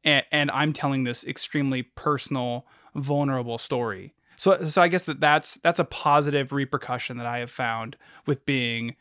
[0.03, 4.13] and, and i'm telling this extremely personal vulnerable story.
[4.37, 8.45] So so i guess that that's that's a positive repercussion that i have found with
[8.45, 8.97] being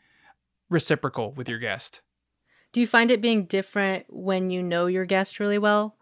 [0.67, 2.01] reciprocal with your guest.
[2.73, 5.95] Do you find it being different when you know your guest really well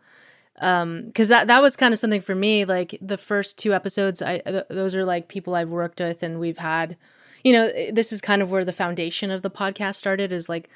[0.60, 4.22] um because that that was kind of something for me like the first two episodes
[4.22, 6.98] i th- those are like people i've worked with and we've had
[7.43, 10.50] you know eh, this is kind of where the foundation of the podcast started is
[10.50, 10.69] like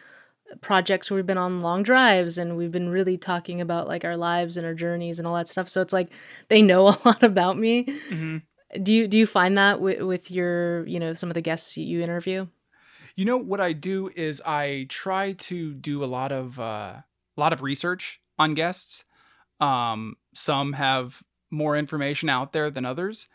[0.62, 4.18] projects where we've been on long drives and we've been really talking about like our
[4.18, 5.70] lives and our journeys and all that stuff.
[5.70, 6.10] So it's like
[6.50, 7.88] they know a lot about me.
[8.82, 11.78] Do you do you find that with, with your you know some of the guests
[11.78, 12.48] you interview?
[13.16, 17.06] You know what I do is I try to do a lot of uh, a
[17.38, 19.06] lot of research on guests.
[19.60, 23.28] Um, some have more information out there than others.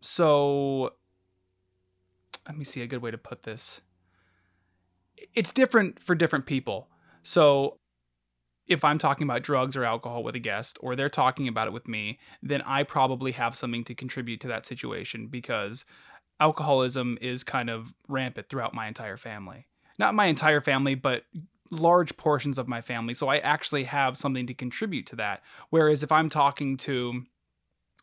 [0.00, 0.94] So
[2.46, 3.80] let me see a good way to put this.
[5.34, 6.88] it's different for different people.
[7.22, 7.78] So
[8.66, 11.72] if I'm talking about drugs or alcohol with a guest or they're talking about it
[11.72, 15.84] with me, then I probably have something to contribute to that situation because
[16.40, 19.66] alcoholism is kind of rampant throughout my entire family.
[19.98, 21.24] Not my entire family, but
[21.72, 23.14] large portions of my family.
[23.14, 25.42] So I actually have something to contribute to that.
[25.70, 27.22] Whereas if I'm talking to,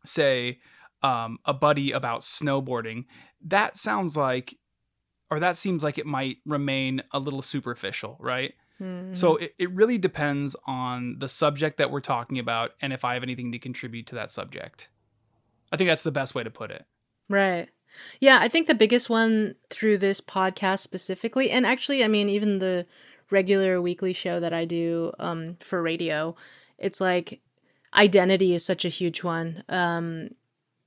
[0.03, 0.59] say,
[1.03, 3.05] um, a buddy about snowboarding,
[3.45, 4.57] that sounds like,
[5.29, 8.55] or that seems like it might remain a little superficial, right?
[8.81, 9.13] Mm-hmm.
[9.13, 13.13] So it, it really depends on the subject that we're talking about and if I
[13.13, 14.89] have anything to contribute to that subject.
[15.71, 16.85] I think that's the best way to put it.
[17.29, 17.69] Right.
[18.19, 22.59] Yeah, I think the biggest one through this podcast specifically, and actually, I mean, even
[22.59, 22.85] the
[23.31, 26.35] regular weekly show that I do um, for radio,
[26.77, 27.41] it's like
[27.93, 30.29] identity is such a huge one um,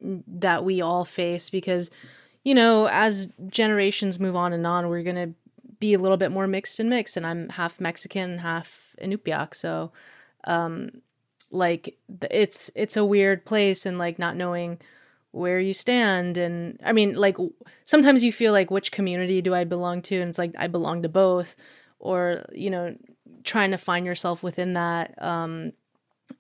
[0.01, 1.91] that we all face because,
[2.45, 5.35] you know, as generations move on and on, we're going to
[5.79, 7.17] be a little bit more mixed and mixed.
[7.17, 9.55] And I'm half Mexican, half Inupiaq.
[9.55, 9.93] So,
[10.45, 11.03] um,
[11.51, 11.97] like,
[12.31, 14.79] it's, it's a weird place and like not knowing
[15.33, 17.37] where you stand and i mean like
[17.87, 21.03] sometimes you feel like which community do i belong to and it's like i belong
[21.03, 21.57] to both
[22.03, 22.95] or you know
[23.45, 25.73] trying to find yourself within that um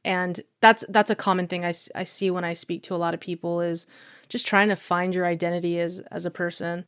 [0.04, 3.14] and that's that's a common thing I, I see when i speak to a lot
[3.14, 3.86] of people is
[4.28, 6.84] just trying to find your identity as as a person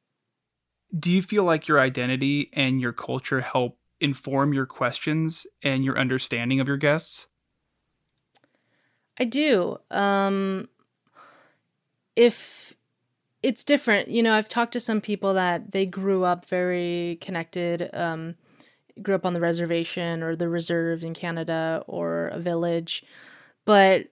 [0.99, 5.99] Do you feel like your identity and your culture help inform your questions and your
[5.99, 7.27] understanding of your guests?
[9.19, 9.79] I do.
[9.91, 10.69] Um
[12.17, 12.75] if
[13.43, 17.91] it's different, you know, I've talked to some people that they grew up very connected,
[17.93, 18.37] um
[19.03, 23.05] grew up on the reservation or the reserve in Canada or a village.
[23.65, 24.07] But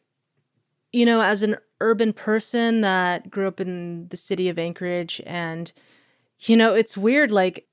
[0.93, 5.73] you know, as an urban person that grew up in the city of Anchorage and
[6.41, 7.67] you know, it's weird like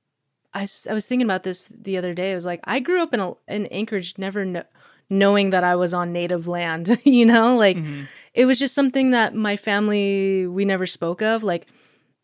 [0.54, 2.32] I, I was thinking about this the other day.
[2.32, 4.64] I was like, I grew up in a, in Anchorage, never kno-
[5.10, 7.00] knowing that I was on native land.
[7.04, 8.08] you know, like Mhm.
[8.34, 11.44] it was just something that my family we never spoke of.
[11.44, 11.68] Like,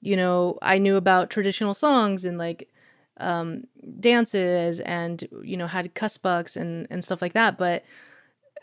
[0.02, 2.70] you know, I knew about traditional songs and like
[3.18, 3.64] um,
[4.00, 7.84] dances and you know had kuspuks and and stuff like that, but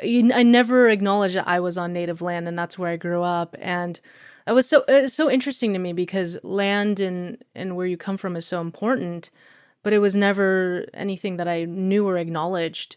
[0.00, 3.56] I never acknowledged that I was on native land and that's where I grew up.
[3.60, 4.00] And
[4.46, 8.16] it was so it's so interesting to me because land and and where you come
[8.16, 9.30] from is so important
[9.82, 12.94] but it was never anything that I knew or acknowledged.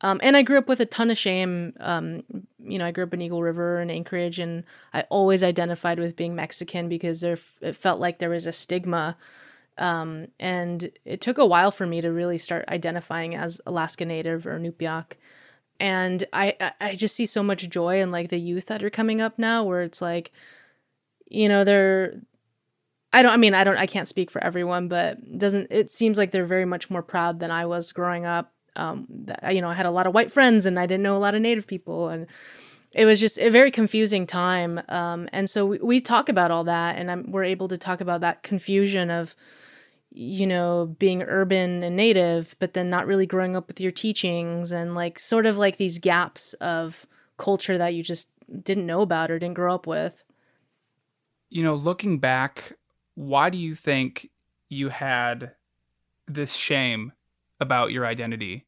[0.00, 1.74] Um, and I grew up with a ton of shame.
[1.78, 2.22] Um,
[2.58, 6.16] you know I grew up in Eagle River and Anchorage and I always identified with
[6.16, 9.16] being Mexican because there it felt like there was a stigma
[9.78, 14.46] um, and it took a while for me to really start identifying as Alaska Native
[14.46, 15.12] or Inupiaq
[15.80, 18.90] and I I- I just see so much joy in like the youth that are
[18.90, 20.30] coming up now where it's like
[21.28, 22.20] you know they're
[23.12, 26.18] I don't I mean I don't I can't speak for everyone but doesn't it seems
[26.18, 28.52] like they're very much more proud than I was growing up.
[28.76, 31.16] Um that, you know I had a lot of white friends and I didn't know
[31.16, 32.26] a lot of native people and
[32.94, 36.64] it was just a very confusing time um and so we, we talk about all
[36.64, 39.34] that and I'm, we're able to talk about that confusion of
[40.10, 44.72] you know being urban and native but then not really growing up with your teachings
[44.72, 47.06] and like sort of like these gaps of
[47.38, 48.28] culture that you just
[48.62, 50.24] didn't know about or didn't grow up with
[51.50, 52.72] You know, looking back,
[53.14, 54.30] why do you think
[54.68, 55.52] you had
[56.26, 57.12] this shame
[57.60, 58.64] about your identity?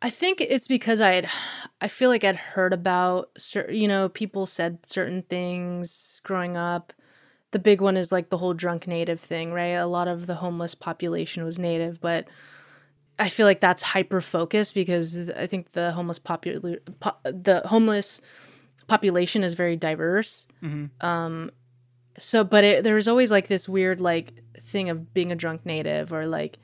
[0.00, 1.28] I think it's because I had,
[1.80, 6.92] I feel like I'd heard about, cer- you know, people said certain things growing up.
[7.50, 9.68] The big one is like the whole drunk native thing, right?
[9.74, 12.26] A lot of the homeless population was native, but
[13.18, 18.20] I feel like that's hyper focused because I think the homeless popul- po- the homeless
[18.86, 20.46] population is very diverse.
[20.62, 20.90] Mhm.
[21.00, 21.50] Um,
[22.18, 25.64] so, but it, there was always like this weird like thing of being a drunk
[25.66, 26.58] native, or like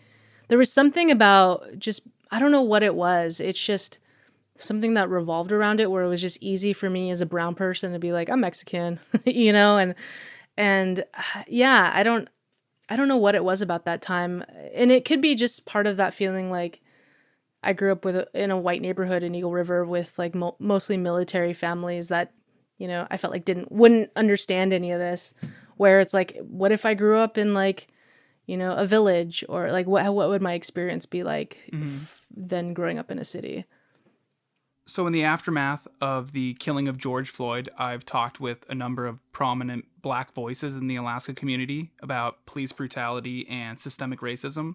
[0.49, 3.41] there was something about just I don't know what it was.
[3.41, 3.99] It's just
[4.59, 7.55] something that revolved around it, where it was just easy for me as a brown
[7.55, 9.95] person to be like I'm Mexican, you know, and
[10.57, 12.29] and uh, yeah, I don't
[12.89, 15.87] I don't know what it was about that time, and it could be just part
[15.87, 16.81] of that feeling like
[17.63, 20.57] I grew up with a, in a white neighborhood in Eagle River with like mo-
[20.59, 22.33] mostly military families that
[22.79, 25.35] you know I felt like didn't wouldn't understand any of this.
[25.77, 27.89] Where it's like, what if I grew up in like
[28.47, 32.07] you know a village or like what what would my experience be like Mhm.
[32.37, 33.65] Than growing up in a city?
[34.87, 39.07] So, in the aftermath of the killing of George Floyd, I've talked with a number
[39.07, 44.75] of prominent black voices in the Alaska community about police brutality and systemic racism.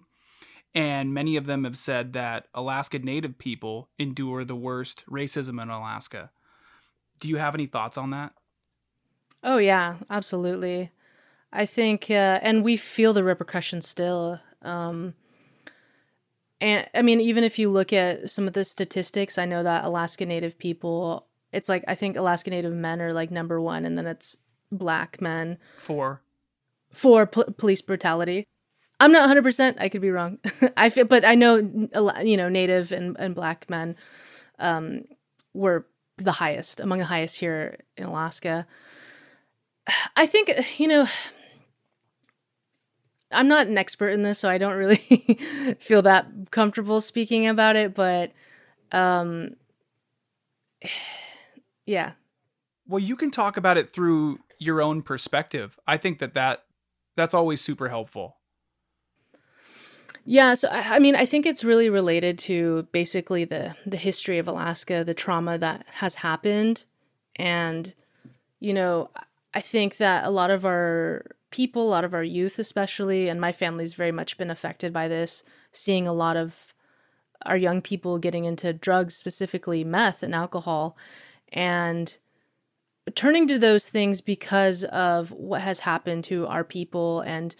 [0.74, 5.68] And many of them have said that Alaska Native people endure the worst racism in
[5.68, 6.30] Alaska.
[7.20, 8.32] Do you have any thoughts on that?
[9.42, 10.90] Oh yeah, absolutely.
[11.52, 14.40] I think, uh, and we feel the repercussions still.
[14.62, 15.14] Um,
[16.60, 19.84] and I mean, even if you look at some of the statistics, I know that
[19.84, 23.96] Alaska Native people, it's like, I think Alaska Native men are like number one, and
[23.96, 24.36] then it's
[24.70, 26.22] black men For
[26.92, 28.46] for pol- police brutality.
[28.98, 30.38] I'm not 100%, I could be wrong.
[30.76, 31.56] I feel, but I know,
[32.22, 33.96] you know, Native and, and black men
[34.58, 35.04] um,
[35.54, 35.86] were
[36.18, 38.66] the highest, among the highest here in Alaska.
[40.16, 41.06] I think, you know,
[43.30, 47.76] I'm not an expert in this, so I don't really feel that comfortable speaking about
[47.76, 48.32] it, but
[48.92, 49.56] um
[51.86, 52.12] yeah.
[52.86, 55.78] well, you can talk about it through your own perspective.
[55.86, 56.64] I think that that
[57.16, 58.36] that's always super helpful.
[60.24, 64.38] Yeah, so I, I mean, I think it's really related to basically the the history
[64.38, 66.84] of Alaska, the trauma that has happened,
[67.36, 67.92] and
[68.60, 69.10] you know,
[69.52, 73.40] I think that a lot of our people, a lot of our youth, especially, and
[73.40, 75.42] my family's very much been affected by this.
[75.72, 76.74] Seeing a lot of
[77.46, 80.96] our young people getting into drugs, specifically meth and alcohol,
[81.52, 82.18] and
[83.14, 87.56] turning to those things because of what has happened to our people and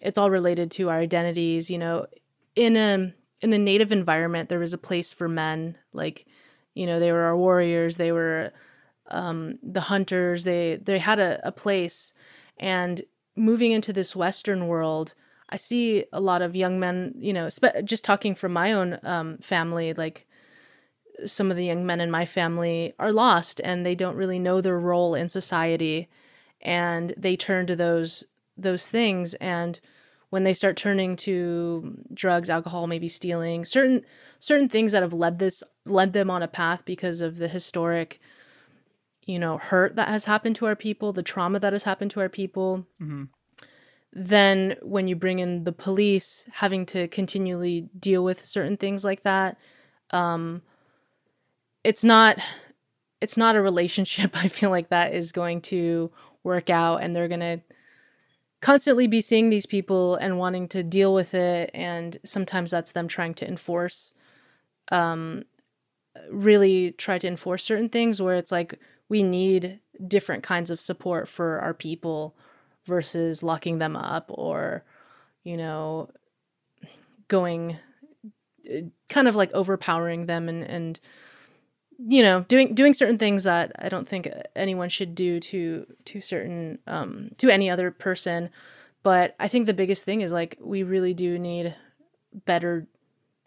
[0.00, 2.06] it's all related to our identities you know
[2.54, 6.26] in a in a native environment there was a place for men like
[6.74, 8.52] you know they were our warriors they were
[9.08, 12.12] um the hunters they they had a, a place.
[12.58, 13.02] And
[13.36, 15.14] moving into this western world
[15.50, 18.96] i see a lot of young men you know spe- just talking from my own
[19.02, 20.24] um family like
[21.26, 24.60] some of the young men in my family are lost and they don't really know
[24.60, 26.08] their role in society.
[26.60, 28.24] And they turn to those
[28.56, 29.34] those things.
[29.34, 29.80] And
[30.30, 34.02] when they start turning to drugs alcohol maybe stealing certain
[34.40, 38.20] certain things that have led this led them on a path because of the historic
[39.26, 42.20] you know hurt that has happened to our people the trauma that has happened to
[42.20, 43.28] our people Mhm.
[44.12, 49.22] then when you bring in the police having to continually deal with certain things like
[49.22, 49.56] that
[50.10, 50.62] um
[51.82, 52.38] it's not
[53.20, 56.10] it's not a relationship i feel like that is going to
[56.42, 57.60] work out and they're going to
[58.60, 63.08] constantly be seeing these people and wanting to deal with it and sometimes that's them
[63.08, 64.14] trying to enforce
[64.90, 65.44] um
[66.30, 68.78] really try to enforce certain things where it's like
[69.08, 72.34] we need different kinds of support for our people
[72.86, 74.84] versus locking them up or
[75.42, 76.08] you know
[77.28, 77.78] going
[78.70, 81.00] uh, kind of like overpowering them and and
[81.98, 86.20] you know doing doing certain things that I don't think anyone should do to to
[86.20, 88.50] certain um to any other person.
[89.02, 91.74] But I think the biggest thing is like we really do need
[92.46, 92.86] better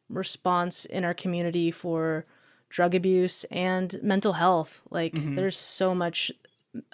[0.09, 2.25] response in our community for
[2.69, 5.35] drug abuse and mental health like Mhm.
[5.35, 6.31] there's so much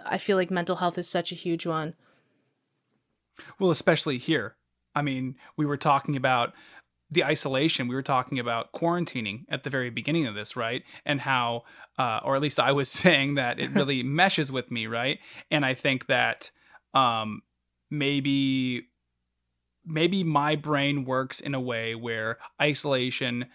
[0.05, 1.95] I feel like mental health is such a huge one
[3.59, 4.55] Well, especially here.
[4.95, 6.53] I mean, we were talking about
[7.09, 7.87] the isolation.
[7.87, 10.83] We were talking about quarantining at the very beginning of this, right?
[11.05, 11.63] And how,
[11.97, 15.19] uh, or at least I was saying that it really meshes with me, right?
[15.51, 16.51] And I think that
[16.93, 17.41] um,
[17.89, 18.87] maybe
[19.85, 23.45] maybe my brain works in a way where isolation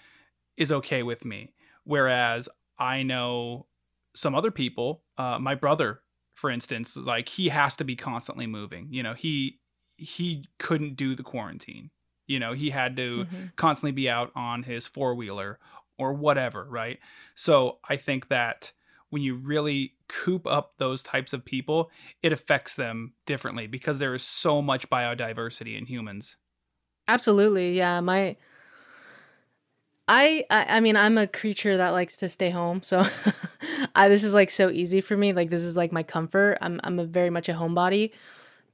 [0.56, 1.54] is okay with me,
[1.88, 3.66] whereas I know
[4.14, 6.02] some other people, uh, my brother,
[6.34, 8.88] for instance, like he has to be constantly moving.
[8.92, 9.60] You know, he
[9.96, 11.90] he couldn't do the quarantine.
[12.26, 13.56] You know, he had to Mhm.
[13.56, 15.58] constantly be out on his four wheeler
[15.98, 17.00] or whatever, right?
[17.34, 18.72] So I think that
[19.08, 21.90] when you really coop up those types of people,
[22.22, 26.36] it affects them differently because there is so much biodiversity in humans.
[27.08, 27.76] Absolutely.
[27.76, 28.00] Yeah.
[28.00, 28.36] My
[30.08, 32.82] I, I I mean I'm a creature that likes to stay home.
[32.82, 33.04] So
[33.94, 35.32] I this is like so easy for me.
[35.32, 36.58] Like this is like my comfort.
[36.60, 38.12] I'm I'm a very much a homebody.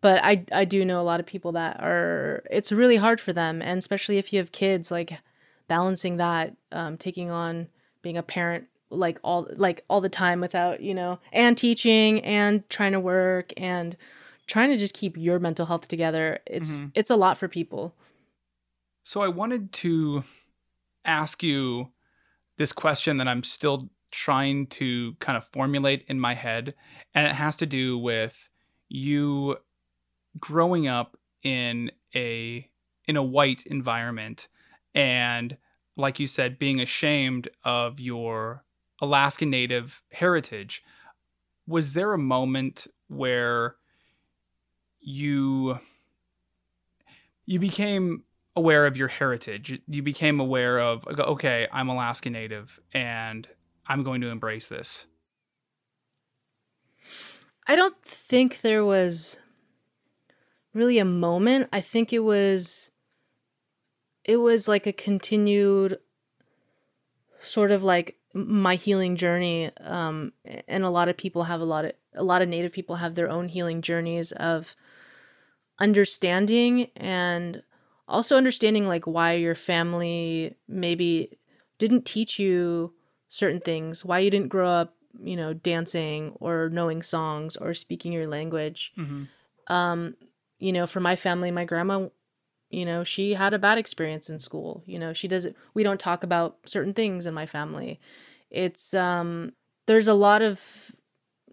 [0.01, 3.33] But I I do know a lot of people that are it's really hard for
[3.33, 5.19] them and especially if you have kids like
[5.67, 7.69] balancing that um taking on
[8.03, 12.69] being a parent like all like all the time without, you know, and teaching and
[12.69, 13.97] trying to work and
[14.47, 16.39] trying to just keep your mental health together.
[16.47, 16.93] It's Mhm.
[16.95, 17.95] it's a lot for people.
[19.05, 20.23] So I wanted to
[21.05, 21.91] ask you
[22.57, 26.75] this question that I'm still trying to kind of formulate in my head
[27.15, 28.49] and it has to do with
[28.89, 29.57] you
[30.39, 32.69] growing up in a
[33.07, 34.47] in a white environment
[34.95, 35.57] and
[35.97, 38.65] like you said being ashamed of your
[39.01, 40.83] Alaskan native heritage.
[41.67, 43.77] Was there a moment where
[45.01, 45.79] you
[47.45, 48.25] you became
[48.57, 49.81] aware of your heritage.
[49.89, 53.49] You became aware of okay, I'm Alaska Native and
[53.87, 55.07] I'm going to embrace this.
[57.67, 59.39] I don't think there was
[60.73, 61.69] really a moment.
[61.73, 62.91] I think it was
[64.25, 65.99] it was like a continued
[67.41, 70.33] sort of like my healing journey um
[70.67, 73.15] and a lot of people have a lot of a lot of native people have
[73.15, 74.75] their own healing journeys of
[75.79, 77.63] understanding and
[78.07, 81.39] also understanding like why your family maybe
[81.79, 82.93] didn't teach you
[83.29, 88.13] certain things why you didn't grow up you know dancing or knowing songs or speaking
[88.13, 88.93] your language.
[88.99, 89.25] Mm-hmm.
[89.73, 90.15] um
[90.59, 92.07] you know for my family my grandma
[92.71, 94.83] you know she had a bad experience in school.
[94.87, 98.01] You know she doesn't we don't talk about certain things in my family.
[98.51, 99.53] It's um
[99.87, 100.95] there's a lot of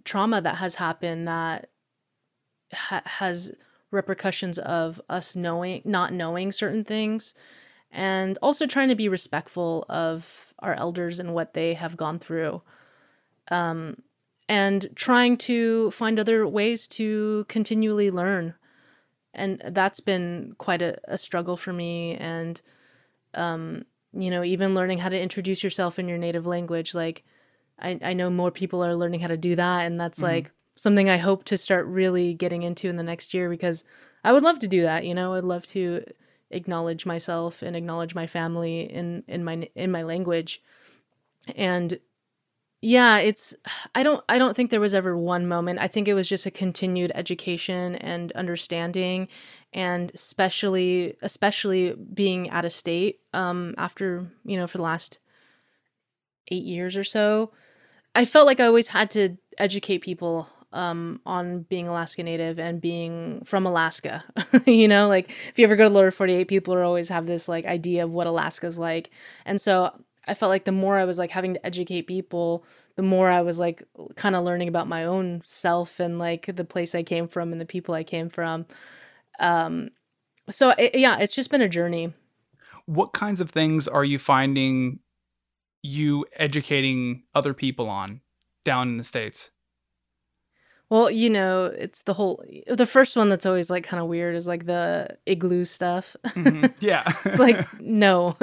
[0.03, 1.69] trauma that has happened that
[2.73, 3.51] ha- has
[3.91, 7.35] repercussions of us knowing not knowing certain things
[7.91, 12.61] and also trying to be respectful of our elders and what they have gone through
[13.49, 13.97] um
[14.47, 18.53] and trying to find other ways to continually learn
[19.33, 22.61] and that's been quite a, a struggle for me and
[23.33, 23.83] um
[24.13, 27.23] you know even learning how to introduce yourself in your native language like
[27.79, 30.23] i i know more people are learning how to do that and that's Mhm.
[30.23, 33.83] like something i hope to start really getting into in the next year because
[34.23, 35.33] i would love to do that you know?
[35.33, 36.03] I'd love to
[36.51, 40.61] acknowledge myself and acknowledge my family in in my in my language.
[41.55, 41.99] And
[42.81, 43.55] yeah it's
[43.95, 45.79] i don't i don't think there was ever one moment.
[45.79, 49.27] I think it was just a continued education and understanding
[49.73, 55.19] and especially especially being out of state um after you know for the last
[56.49, 57.51] 8 years or so.
[58.13, 62.79] I felt like i always had to educate people um on being alaska native and
[62.79, 64.23] being from alaska
[64.65, 65.07] you know?
[65.07, 68.03] Like if you ever go to lower 48 people are always have this like idea
[68.03, 69.09] of what alaska's like.
[69.45, 69.91] And so
[70.27, 72.63] i felt like the more i was like having to educate people
[72.95, 73.83] the more i was like
[74.15, 77.59] kind of learning about my own self and like the place i came from and
[77.59, 78.65] the people i came from.
[79.39, 79.89] Um
[80.49, 82.13] so it, yeah it's just been a journey.
[82.85, 84.99] What kinds of things are you finding
[85.83, 88.21] you educating other people on
[88.63, 89.49] down in the states?
[90.91, 94.35] Well you know it's the whole the first one that's always like kind of weird
[94.35, 96.71] is like the igloo stuff Mhm.
[96.79, 97.03] Yeah.
[97.25, 98.37] it's like no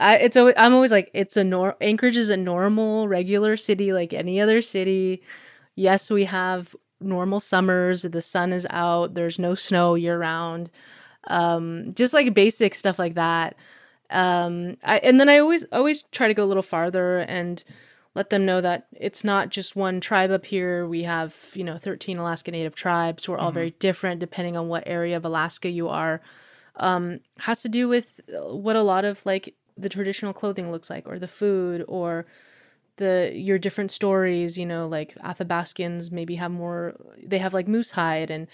[0.00, 3.92] I, it's always, i'm always like it's a nor anchorage is a normal regular city
[3.92, 5.22] like any other city
[5.76, 10.70] yes we have normal summers the sun is out there's no snow year round
[11.28, 13.54] um just like basic stuff like that
[14.10, 17.62] um I, and then i always always try to go a little farther and
[18.18, 21.78] let them know that it's not just one tribe up here we have you know
[21.78, 23.60] 13 alaska native tribes we're all Mhm.
[23.60, 26.20] very different depending on what area of alaska you are
[26.76, 27.04] um
[27.48, 29.54] has to do with uh, what a lot of like
[29.84, 32.26] the traditional clothing looks like or the food or
[32.96, 36.96] the your different stories you know like athabascans maybe have more
[37.32, 38.48] they have like moose hide and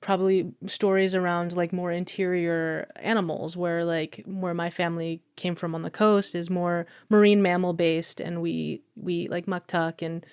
[0.00, 5.82] probably stories around like more interior animals where like where my family came from on
[5.82, 10.24] the coast is more marine mammal based and we we like muktuk and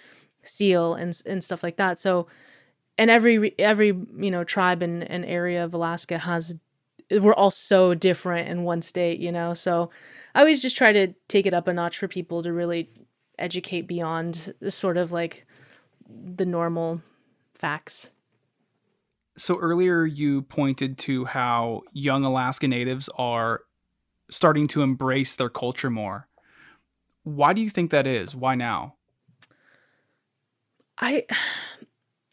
[0.43, 1.97] seal and and stuff like that.
[1.97, 2.27] So
[2.97, 6.55] and every every you know tribe and, and area of alaska has
[7.11, 9.53] we're all so different in one state you know?
[9.53, 9.89] So
[10.35, 12.89] i always just try to take it up a notch for people to really
[13.39, 15.45] educate beyond sort of like
[16.09, 17.01] the normal
[17.53, 18.11] facts
[19.37, 23.61] So earlier you pointed to how young Alaska natives are
[24.31, 26.27] starting to embrace their culture more.
[27.23, 28.35] Why do you think that is?
[28.35, 28.95] Why now?
[30.97, 31.25] I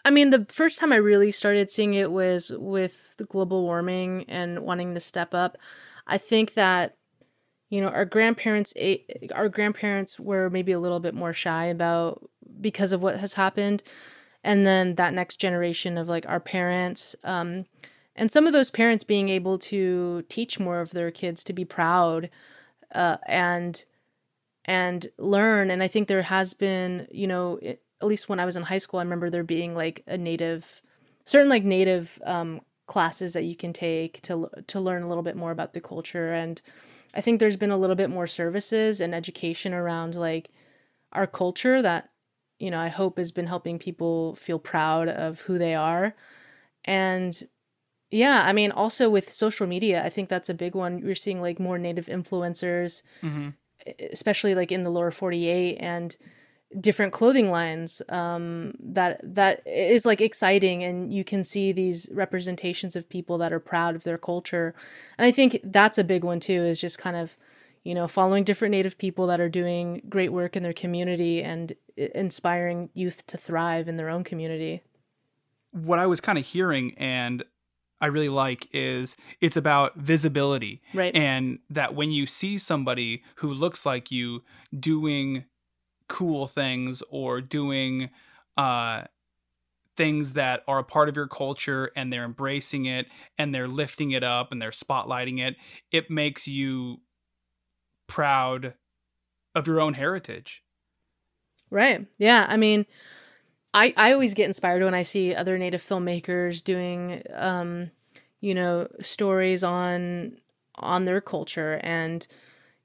[0.05, 4.25] I mean the first time I really started seeing it was with the global warming
[4.29, 5.59] and wanting to step up.
[6.07, 6.97] I think that
[7.71, 8.73] you know our grandparents
[9.35, 12.31] our grandparents were maybe a little bit more shy about
[12.61, 13.83] because of what has happened
[14.45, 17.65] and then that next generation of like our parents um
[18.17, 21.65] and some of those parents being able to teach more of their kids to be
[21.65, 22.31] proud
[22.95, 23.85] uh, and
[24.65, 25.71] and learn.
[25.71, 28.65] And i think there has been you know it, at least when i was in
[28.65, 30.83] high school i remember there being like a native
[31.27, 35.37] certain like native um, classes that you can take to to learn a little bit
[35.37, 36.33] more about the culture.
[36.33, 36.61] And
[37.15, 40.51] i think there's been a little bit more services and education around like
[41.13, 42.11] our culture that
[42.59, 46.15] you know i hope has been helping people feel proud of who they are.
[46.85, 47.49] And
[48.11, 51.01] yeah i mean also with social media i think that's a big one.
[51.03, 53.49] We're seeing like more native influencers Mm-hmm.
[54.13, 56.17] especially like in the lower 48 and
[56.81, 62.97] different clothing lines um that that is like exciting and you can see these representations
[62.97, 64.75] of people that are proud of their culture.
[65.19, 67.37] And i think that's a big one too is just kind of
[67.85, 71.75] you know following different native people that are doing great work in their community and
[71.97, 74.83] inspiring youth to thrive in their own community
[75.71, 77.45] What I was kind of hearing, and
[78.01, 80.83] I really like is it's about visibility.
[80.93, 81.15] Right.
[81.17, 84.43] And that when you see somebody who looks like you
[84.79, 85.45] doing
[86.09, 88.11] cool things or doing
[88.59, 89.05] uh
[89.97, 93.07] things that are a part of your culture and they're embracing it
[93.39, 95.57] and they're lifting it up and they're spotlighting it,
[95.91, 97.01] it makes you
[98.07, 98.75] proud
[99.55, 100.63] of your own heritage.
[101.71, 102.07] Right.
[102.19, 102.47] Yeah.
[102.49, 102.87] I mean,
[103.73, 107.91] I I always get inspired when I see other native filmmakers doing um,
[108.41, 110.39] you know, stories on
[110.77, 112.27] on their culture and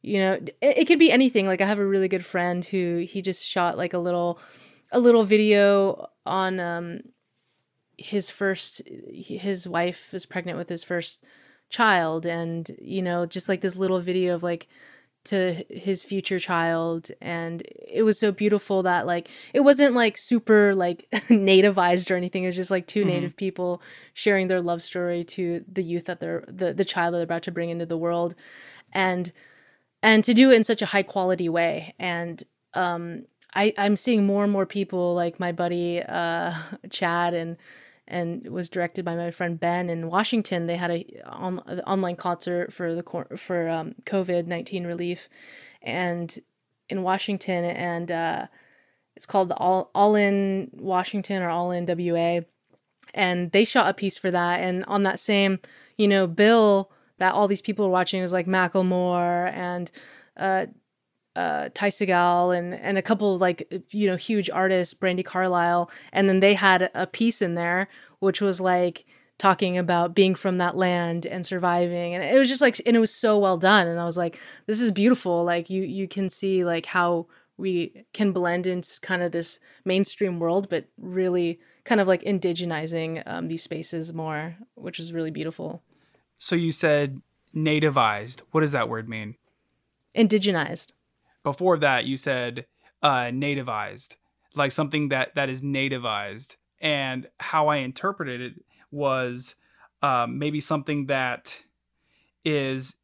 [0.02, 1.46] you know, it, it could be anything.
[1.46, 4.40] Like I have a really good friend who he just shot like a little
[4.92, 7.02] a little video on um
[7.98, 8.82] his first
[9.14, 11.24] his wife was pregnant with his first
[11.70, 14.68] child and you know just like this little video of like
[15.26, 20.74] to his future child and it was so beautiful that like it wasn't like super
[20.74, 23.08] like nativized or anything it was just like 2 Mhm.
[23.08, 23.82] native people
[24.14, 27.44] sharing their love story to the youth that they're the, the child that they're about
[27.44, 28.34] to bring into the world
[28.94, 29.32] and
[30.02, 32.44] and to do it in such a high quality way and
[32.74, 36.54] um i i'm seeing more and more people like my buddy uh
[36.90, 37.58] chad and
[38.10, 40.66] and was directed by my friend Ben in Washington.
[40.66, 43.04] They had a on, online concert for the
[43.38, 45.30] for um, COVID nineteen relief,
[45.82, 46.42] and
[46.90, 48.48] in Washington, and uh,
[49.16, 52.42] it's called the All All in Washington or All in WA,
[53.14, 54.60] and they shot a piece for that.
[54.60, 55.60] And on that same,
[55.98, 59.92] you know, bill that all these people were watching was like Macklemore and
[60.38, 60.66] uh,
[61.40, 63.60] uh, Ty Segall and and a couple of like
[63.92, 67.88] you know huge artists, Brandi Carlile, and then they had a piece in there
[68.20, 69.06] which was like
[69.38, 73.00] talking about being from that land and surviving and it was just like and it
[73.00, 74.38] was so well done and I was like
[74.68, 79.22] this is beautiful like you you can see like how we can blend into kind
[79.24, 85.00] of this mainstream world but really kind of like indigenizing um, these spaces more which
[85.00, 85.82] is really beautiful
[86.38, 87.22] So you said
[87.56, 88.42] nativized.
[88.52, 89.36] What does that word mean?
[90.16, 90.92] indigenized
[91.44, 92.66] Before that, you said
[93.02, 94.16] uh, nativized,
[94.56, 96.56] like something that that is nativized.
[96.82, 98.54] And how I interpreted it
[98.92, 99.56] was
[100.02, 101.58] um, maybe something that
[102.46, 102.96] is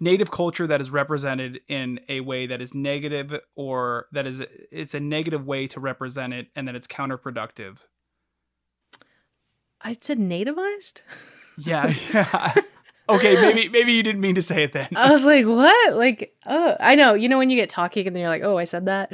[0.00, 4.40] native culture that is represented in a way that is negative or that is
[4.70, 7.78] it's a negative way to represent it and that it's counterproductive.
[9.80, 11.02] I said nativized?
[11.58, 12.54] Yeah yeah
[13.08, 16.34] okay maybe maybe you didn't mean to say it then I was like what like
[16.46, 18.64] oh I know you know when you get talking and then you're like oh I
[18.64, 19.12] said that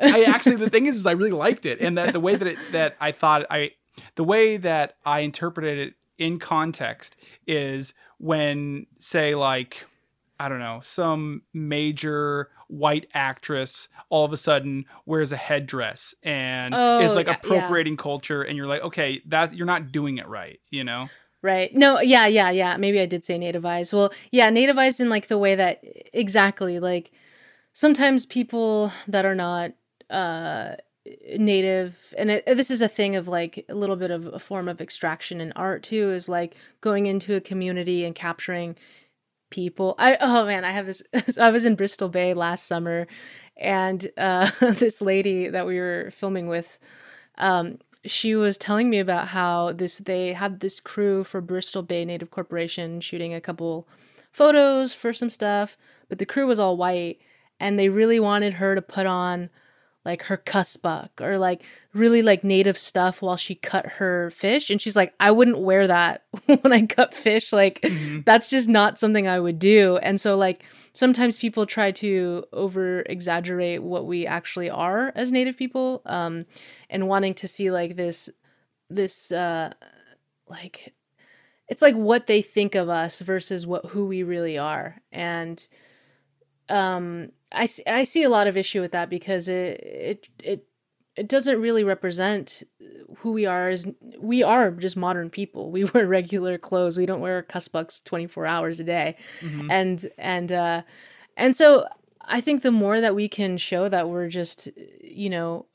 [0.00, 2.46] I actually the thing is, is I really liked it, and that the way that
[2.46, 3.72] it that I thought I
[4.14, 7.16] the way that I interpreted it in context
[7.46, 9.86] is when say like
[10.40, 16.74] I don't know some major white actress all of a sudden wears a headdress and
[16.74, 17.38] is Oh, like yeah, yeah.
[17.38, 21.08] appropriating culture, and you're like okay that you're not doing it right, you know.
[21.40, 21.72] Right.
[21.74, 22.76] No, yeah, yeah, yeah.
[22.76, 23.92] Maybe I did say nativized.
[23.92, 25.80] Well, yeah, nativized in like the way that
[26.12, 27.12] exactly like
[27.72, 29.72] sometimes people that are not
[30.10, 30.74] uh
[31.38, 34.68] native and it, this is a thing of like a little bit of a form
[34.68, 38.76] of extraction in art too is like going into a community and capturing
[39.50, 41.02] people i oh man i have this
[41.40, 43.06] i was in bristol bay last summer
[43.56, 46.78] and uh this lady that we were filming with
[47.38, 47.78] um
[48.08, 52.30] she was telling me about how this they had this crew for Bristol Bay Native
[52.30, 53.86] Corporation shooting a couple
[54.32, 55.76] photos for some stuff,
[56.08, 57.18] but the crew was all white
[57.60, 59.50] and they really wanted her to put on
[60.04, 64.80] like her kuspuk or like really like native stuff while she cut her fish and
[64.80, 68.20] she's like I wouldn't wear that when I cut fish like mm-hmm.
[68.24, 69.98] that's just not something I would do.
[69.98, 75.56] And so like sometimes people try to over exaggerate what we actually are as native
[75.56, 76.44] people um
[76.90, 78.30] and wanting to see like this
[78.90, 79.72] this uh
[80.48, 80.94] like
[81.68, 85.00] it's like what they think of us versus what who we really are.
[85.12, 85.66] And
[86.68, 90.67] um I I see a lot of issue with that because it it it
[91.18, 92.62] it doesn't really represent
[93.18, 93.86] who we are as
[94.18, 95.70] we are just modern people.
[95.70, 96.96] We wear regular clothes.
[96.98, 99.16] We don't wear kuspuks 24 hours a day.
[99.40, 99.68] Mhm.
[99.70, 100.82] and and uh
[101.36, 101.86] and so
[102.30, 104.68] i think the more that we can show that we're just
[105.02, 105.66] you know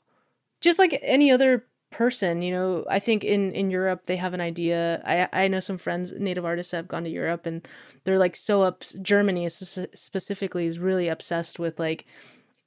[0.60, 4.40] just like any other person you know i think in in europe they have an
[4.40, 5.00] idea.
[5.06, 7.66] I i know some friends native artists have gone to europe and
[8.04, 12.04] they're like so up germany specifically is really obsessed with like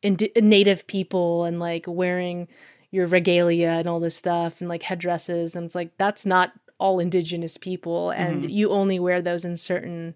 [0.02, 2.48] indi- native people and like wearing
[2.92, 7.00] your regalia and all this stuff and like headdresses and it's like that's not all
[7.00, 8.52] indigenous people and Mhm.
[8.52, 10.16] you only wear those in certain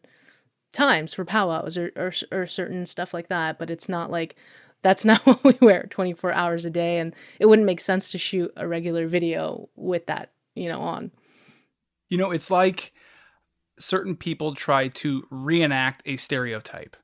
[0.74, 4.36] times for powwows or, or or certain stuff like that but it's not like
[4.84, 8.18] that's not what we wear 24 hours a day and it wouldn't make sense to
[8.18, 11.12] shoot a regular video with that you know on
[12.10, 12.94] You know, it's like
[13.80, 16.96] certain people try to reenact a stereotype.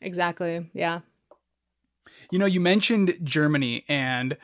[0.00, 0.70] Exactly.
[0.72, 1.00] Yeah.
[2.32, 4.38] You know, you mentioned Germany, and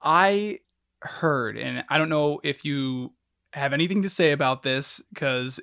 [0.00, 0.60] I
[1.02, 3.12] heard, and I don't know if you
[3.52, 5.60] have anything to say about this because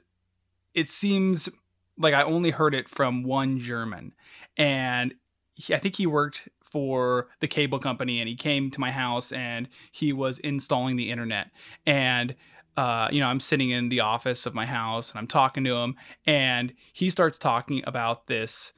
[0.76, 1.50] it seems
[1.98, 4.14] like I only heard it from one German,
[4.56, 5.16] and
[5.56, 9.32] he, I think he worked for the cable company, and he came to my house
[9.32, 11.50] and he was installing the internet,
[11.88, 12.36] and
[12.78, 15.76] uh, you know, I'm sitting in the office of my house and I'm talking to
[15.76, 15.96] him,
[16.28, 18.74] and he starts talking about this,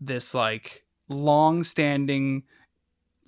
[0.00, 2.44] this like long-standing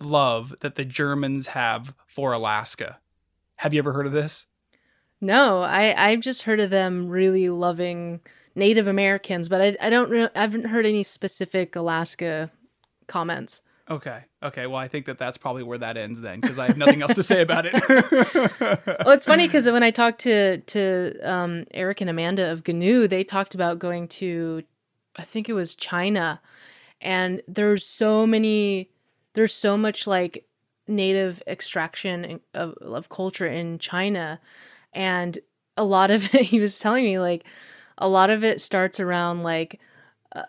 [0.00, 2.98] love that the Germans have for Alaska.
[3.56, 4.46] Have you ever heard of this?
[5.20, 8.20] No, I I've just heard of them really loving
[8.54, 12.50] Native Americans, but I I don't know I haven't heard any specific Alaska
[13.06, 13.62] comments.
[13.88, 14.24] Okay.
[14.42, 14.66] Okay.
[14.66, 17.14] Well, I think that that's probably where that ends then, because I have nothing else
[17.14, 17.74] to say about it.
[19.04, 23.06] Well, it's funny because when I talked to to um, Eric and Amanda of Ginew,
[23.06, 24.64] they talked about going to,
[25.16, 26.40] I think it was China,
[27.06, 28.90] and there's so many,
[29.34, 30.44] there's so much like
[30.88, 34.40] native extraction of of culture in China,
[34.92, 35.38] and
[35.76, 37.44] a lot of it, he was telling me like,
[37.96, 39.80] a lot of it starts around like,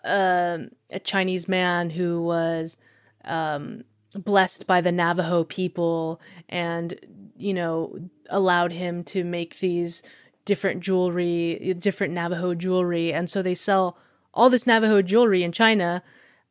[0.04, 0.58] uh,
[0.90, 2.76] a Chinese man who was
[3.24, 3.84] um,
[4.16, 6.98] blessed by the Navajo people and,
[7.36, 7.96] you know,
[8.30, 10.02] allowed him to make these
[10.44, 13.12] different jewelry, different Navajo jewelry.
[13.12, 13.96] And so they sell
[14.34, 16.02] all this Navajo jewelry in China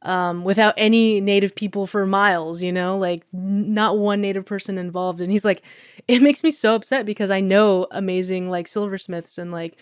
[0.03, 5.21] um, without any native people for miles, you know, like not one native person involved.
[5.21, 5.63] And he's like,
[6.07, 9.77] it makes me so upset because I know amazing like silversmiths and like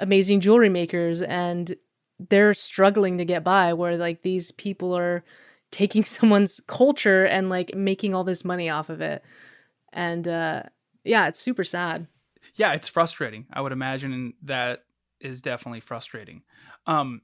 [0.00, 1.76] amazing jewelry makers and
[2.28, 5.24] they're struggling to get by where like these people are
[5.70, 9.22] taking someone's culture and like making all this money off of it.
[9.92, 10.62] And uh
[11.04, 12.06] yeah, it's super sad.
[12.54, 13.46] yeah, it's frustrating.
[13.52, 14.84] I would imagine that
[15.20, 16.42] is definitely frustrating.
[16.86, 17.22] Um,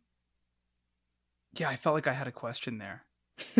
[1.60, 3.04] yeah, I felt like I had a question there,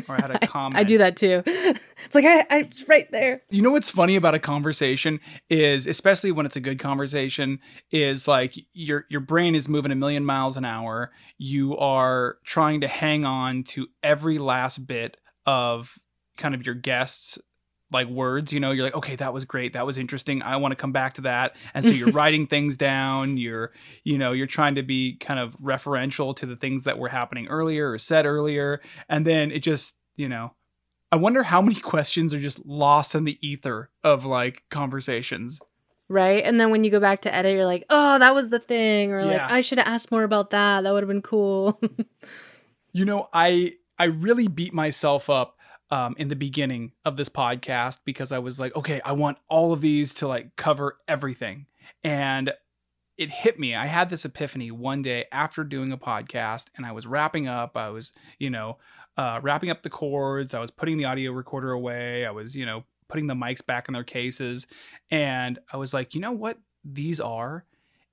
[0.08, 0.76] or I had a comment.
[0.76, 1.42] I do that too.
[1.46, 3.42] it's like I, I it's right there.
[3.50, 8.28] You know what's funny about a conversation is, especially when it's a good conversation, is
[8.28, 11.10] like your your brain is moving a million miles an hour.
[11.38, 15.98] You are trying to hang on to every last bit of
[16.36, 17.38] kind of your guests
[17.90, 20.72] like words you know you're like okay that was great that was interesting i want
[20.72, 23.72] to come back to that and so you're writing things down you're
[24.04, 27.46] you know you're trying to be kind of referential to the things that were happening
[27.48, 30.52] earlier or said earlier and then it just you know
[31.12, 35.60] i wonder how many questions are just lost in the ether of like conversations
[36.10, 36.42] Right.
[36.42, 39.12] And then when you go back to edit, you're like, oh, that was the thing.
[39.12, 40.84] Or like, I should have asked more about that.
[40.84, 41.78] That would have been cool.
[42.92, 45.57] You know, I I really beat myself up
[45.90, 49.72] um, in the beginning of this podcast because I was like, okay, I want all
[49.72, 51.66] of these to like cover everything,
[52.04, 52.52] and
[53.16, 53.74] it hit me.
[53.74, 57.76] I had this epiphany one day after doing a podcast, and I was wrapping up.
[57.76, 58.78] I was, you know,
[59.16, 60.54] uh, wrapping up the cords.
[60.54, 62.24] I was putting the audio recorder away.
[62.24, 64.66] I was, you know, putting the mics back in their cases,
[65.10, 67.64] and I was like, you know what these are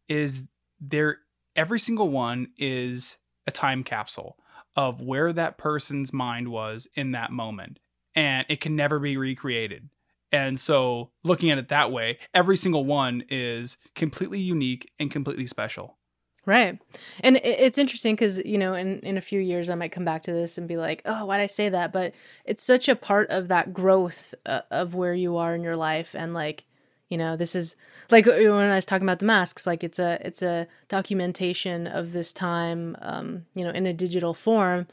[0.07, 0.43] is
[0.80, 1.19] they're
[1.55, 3.17] every single one is
[3.47, 4.38] a time capsule
[4.76, 7.80] of where that person's mind was in that moment
[8.15, 9.89] and it can never be recreated
[10.32, 15.47] and so looking at it that way every single one is completely unique and completely
[15.47, 15.97] special
[16.45, 16.80] right.
[17.21, 20.23] And it's interesting because, you know, in, in a few years, I might come back
[20.23, 21.91] to this and be like, oh, why'd I say that?
[21.91, 22.13] But
[22.45, 26.15] it's such a part of that growth uh, of where you are in your life.
[26.15, 26.65] And like,
[27.10, 27.76] you know, this is
[28.10, 31.88] like uh, when I was talking about the masks, like it's a it's a documentation
[31.88, 34.88] of this time, um, you know, in a digital form,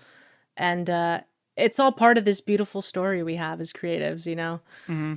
[0.56, 1.20] and uh,
[1.56, 4.60] it's all part of this beautiful story we have as creatives, you know.
[4.88, 5.14] mm-hmm.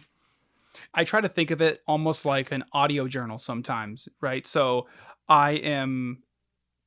[0.94, 4.46] I try to think of it almost like an audio journal sometimes, right?
[4.46, 4.88] So
[5.28, 6.24] I am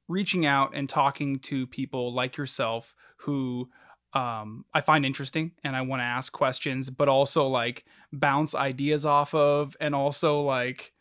[0.09, 3.69] reaching out and talking to people like yourself who
[4.15, 9.05] um, I find interesting and I want to ask questions, but also like bounce ideas
[9.05, 10.93] off of, and also like,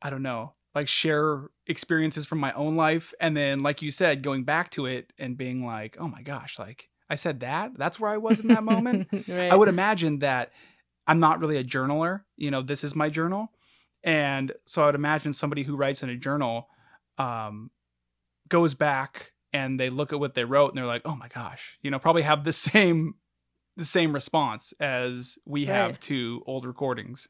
[0.00, 3.12] I don't know, like share experiences from my own life.
[3.20, 6.58] And then, like you said, going back to it and being like, oh my gosh,
[6.58, 9.08] like I said that, that's where I was in that moment.
[9.28, 9.52] right.
[9.52, 10.52] I would imagine that
[11.06, 12.22] I'm not really a journaler.
[12.36, 13.52] You know, this is my journal.
[14.02, 16.68] And so I would imagine somebody who writes in a journal
[17.18, 17.70] um,
[18.48, 21.78] goes back and they look at what they wrote and they're like, oh my gosh,
[21.82, 23.14] you know, probably have the same
[23.76, 27.28] the same response as we have to old recordings.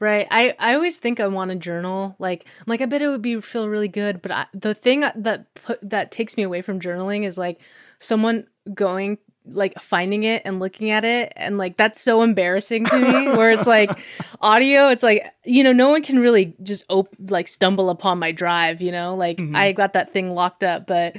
[0.00, 0.26] Right.
[0.32, 2.16] I, I always think I want a journal.
[2.18, 5.00] Like I'm like I bet it would be feel really good, but I, the thing
[5.00, 7.60] that put that takes me away from journaling is like
[7.98, 12.96] someone going like finding it and looking at it and like that's so embarrassing to
[12.98, 13.90] me where it's like
[14.40, 18.30] audio it's like you know no one can really just op- like stumble upon my
[18.30, 19.56] drive you know like Mhm.
[19.56, 21.16] i got that thing locked up but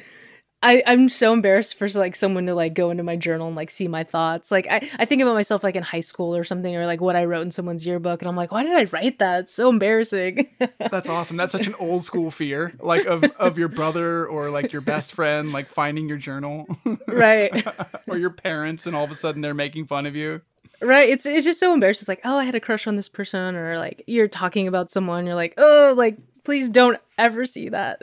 [0.63, 3.69] I, I'm so embarrassed for like someone to like go into my journal and like
[3.69, 4.49] see my thoughts.
[4.49, 7.17] Like I, I think about myself like in high school or something, or like what
[7.17, 9.41] I wrote in someone's yearbook, and I'm like, why did I write that?
[9.41, 10.47] It's so embarrassing.
[10.79, 11.35] That's awesome.
[11.35, 15.13] That's such an old school fear, like of of your brother or like your best
[15.13, 16.65] friend, like finding your journal,
[17.07, 17.65] right.
[18.07, 20.41] or your parents, and all of a sudden they're making fun of you.
[20.81, 23.07] right it's it's just so embarrassing it's like oh i had a crush on this
[23.07, 27.69] person or like you're talking about someone you're like oh like please don't ever see
[27.69, 28.01] that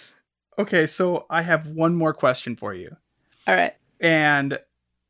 [0.58, 2.96] okay, so I have one more question for you,
[3.46, 4.58] all right and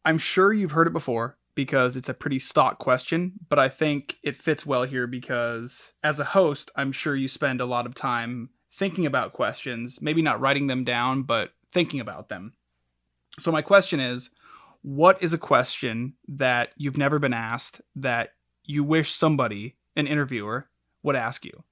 [0.05, 4.19] I'm sure you've heard it before because it's a pretty stock question, but I think
[4.23, 7.95] it fits well here because as a host, I'm sure you spend a lot of
[7.95, 12.53] time thinking about questions, maybe not writing them down, but thinking about them.
[13.39, 14.31] So my question is,
[14.83, 18.35] what is a question that you've never been asked that
[18.65, 20.69] you wish somebody, an interviewer,
[21.03, 21.65] would ask you?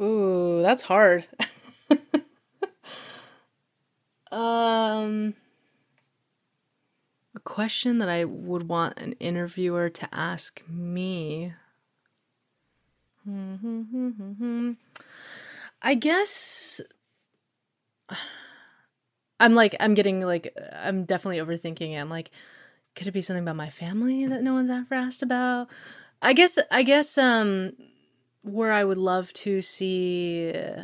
[0.00, 1.26] ooh that's hard
[4.32, 5.34] um
[7.34, 11.52] a question that i would want an interviewer to ask me.
[15.82, 16.80] I guess
[19.38, 21.96] i'm like i'm getting like i'm definitely overthinking it.
[21.96, 22.30] I'm like
[22.96, 25.68] could it be something about my family that no one's ever asked about?
[26.20, 27.72] I guess i guess um
[28.42, 30.82] where i would love to see uh,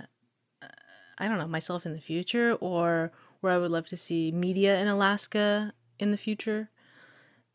[1.18, 3.12] i don't know myself in the future or
[3.46, 6.68] where i would love to see media in alaska in the future.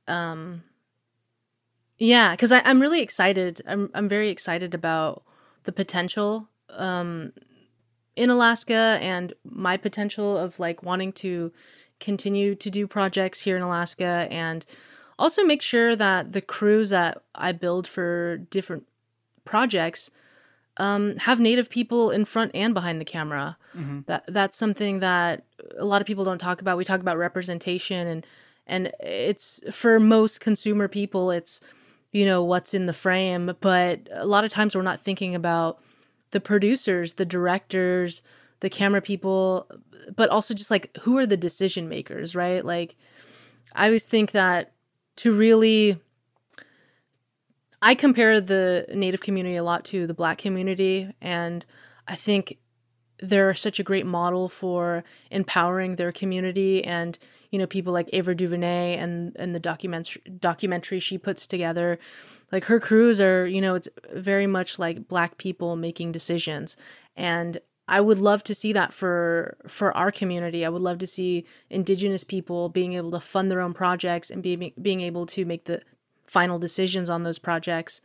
[0.08, 0.64] Um
[1.98, 3.62] yeah because i'm really excited.
[3.68, 5.24] I'm i'm very excited about
[5.66, 7.34] the potential um
[8.16, 11.52] in alaska and my potential of like wanting to
[12.00, 14.66] continue to do projects here in alaska and
[15.20, 18.88] also make sure that the crews that i build for different
[19.44, 20.10] projects
[20.82, 23.58] um, have native people in front and behind the camera.
[23.78, 24.00] Mm-hmm.
[24.08, 25.46] that that's something that
[25.78, 26.76] a lot of people don't talk about.
[26.76, 28.26] We talk about representation and
[28.66, 31.62] and it's for most consumer people it's
[32.12, 35.80] you know what's in the frame but a lot of times we're not thinking about
[36.32, 38.22] the producers the directors
[38.60, 39.68] the camera people
[40.16, 42.66] but also just like who are the decision makers right?
[42.66, 42.96] Like
[43.74, 44.74] i always think that
[45.18, 46.00] to really
[47.82, 51.66] i compare the native community a lot to the black community and
[52.08, 52.58] i think
[53.22, 57.20] they're such a great model for empowering their community and
[57.52, 62.00] you know people like Ava DuVernay and and the documentary documentary she puts together
[62.52, 66.78] like her crews are you know it's very much like black people making decisions
[67.16, 70.66] and I would love to see that for for our community.
[70.66, 74.42] I would love to see indigenous people being able to fund their own projects and
[74.42, 75.82] being being able to make the
[76.32, 78.02] final decisions on those projects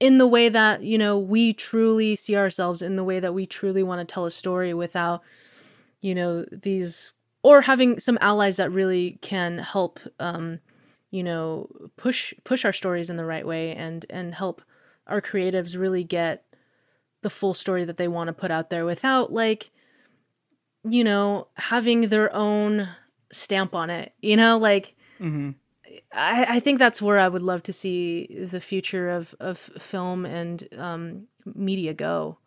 [0.00, 3.46] in the way that you know we truly see ourselves in the way that we
[3.46, 5.22] truly want to tell a story without
[6.00, 7.12] you know these
[7.42, 10.60] or having some allies that really can help um
[11.10, 11.68] you know
[11.98, 14.62] push push our stories in the right way and and help
[15.06, 16.44] our creatives really get
[17.20, 19.70] the full story that they want to put out there without like
[20.88, 22.88] you know having their own
[23.30, 25.50] stamp on it you know like Mm-hmm.
[26.12, 30.26] I, I think that's where I would love to see the future of, of film
[30.26, 32.38] and um, media go.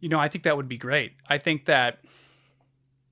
[0.00, 1.12] You know, I think that would be great.
[1.28, 1.98] I think that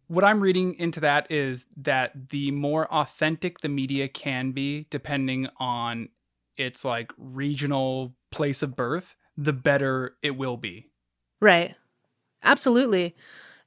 [0.07, 5.49] what I'm reading into that is that the more authentic the media can be, depending
[5.59, 6.11] on
[6.57, 10.91] its like regional place of birth, the better it will be.
[11.41, 11.75] Right.
[12.43, 13.17] Absolutely.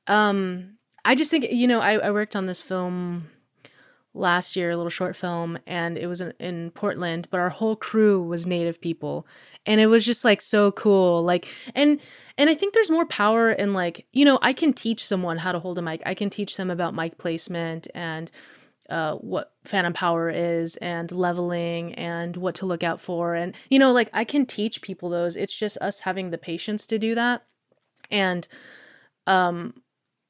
[0.06, 3.30] Um, I just think, you know, I, I worked on this film
[4.18, 7.76] last year, a little short film, and it was in, in Portland, but our whole
[7.76, 9.28] crew was native people.
[9.66, 11.24] And it was just like so cool.
[11.24, 12.00] Like, and,
[12.38, 15.52] and I think there's more power in like, you know, I can teach someone how
[15.52, 16.02] to hold a mic.
[16.06, 18.32] I can teach them about mic placement and,
[18.90, 23.78] uh, what phantom power is and leveling and what to look out for and you
[23.78, 27.14] know like i can teach people those it's just us having the patience to do
[27.14, 27.44] that
[28.10, 28.48] and
[29.26, 29.74] um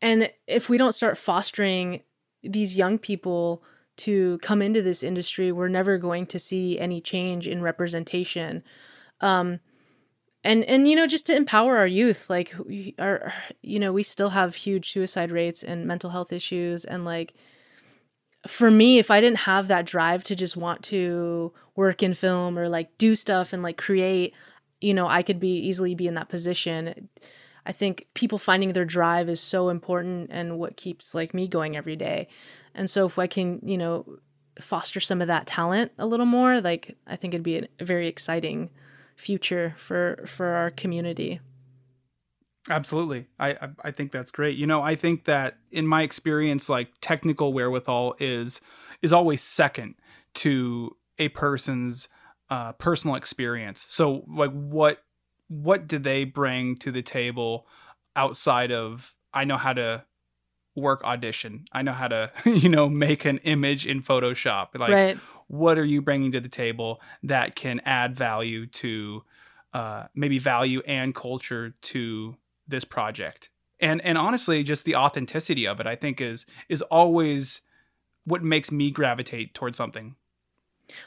[0.01, 2.01] and if we don't start fostering
[2.41, 3.63] these young people
[3.97, 8.63] to come into this industry we're never going to see any change in representation.
[9.21, 9.59] Um
[10.43, 14.03] and and you know just to empower our youth like we our you know we
[14.03, 16.85] still have huge suicide rates and mental health issues.
[16.85, 17.33] And like
[18.47, 22.57] for me if i didn't have that drive to just want to work in film
[22.57, 24.33] or like do stuff and like create
[24.79, 27.09] you know i could be easily be in that position
[27.67, 31.75] I think people finding their drive is so important and what keeps like me going
[31.75, 32.29] every day.
[32.73, 34.19] And so if I can, you know,
[34.61, 38.07] foster some of that talent a little more, like I think it'd be a very
[38.07, 38.69] exciting
[39.17, 41.41] future for for our community.
[42.69, 43.27] Absolutely.
[43.39, 44.57] I, I think that's great.
[44.57, 48.61] You know, I think that in my experience like technical wherewithal is
[49.01, 49.95] is always second
[50.35, 52.07] to a person's
[52.49, 53.85] uh, personal experience.
[53.89, 55.03] So like what
[55.47, 57.67] what do they bring to the table
[58.15, 60.03] outside of I know how to
[60.75, 61.65] work audition.
[61.71, 64.67] I know how to, you know, make an image in Photoshop.
[64.75, 65.17] Like right.
[65.47, 69.23] what are you bringing to the table that can add value to
[69.73, 72.37] uh, maybe value and culture to
[72.67, 77.61] this project and and honestly just the authenticity of it i think is is always
[78.25, 80.15] what makes me gravitate towards something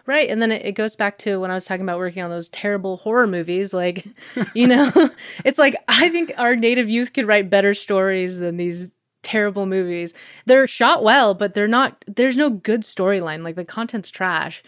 [0.06, 0.28] Right.
[0.28, 2.48] And then it, it goes back to when I was talking about working on those
[2.48, 3.72] terrible horror movies.
[3.72, 4.06] Like,
[4.54, 4.90] you know,
[5.44, 8.88] it's like I think our native youth could write better stories than these
[9.22, 10.14] terrible movies.
[10.46, 13.42] They're shot well, but they're not, there's no good storyline.
[13.42, 14.62] Like, the content's trash.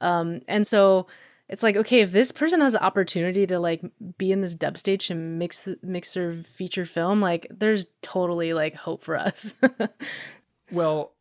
[0.00, 1.06] Um, and so
[1.48, 3.82] it's like, okay, if this person has the opportunity to like
[4.16, 8.74] be in this dub stage and mix, mix their feature film, like, there's totally like
[8.74, 9.56] hope for us.
[10.72, 11.12] well,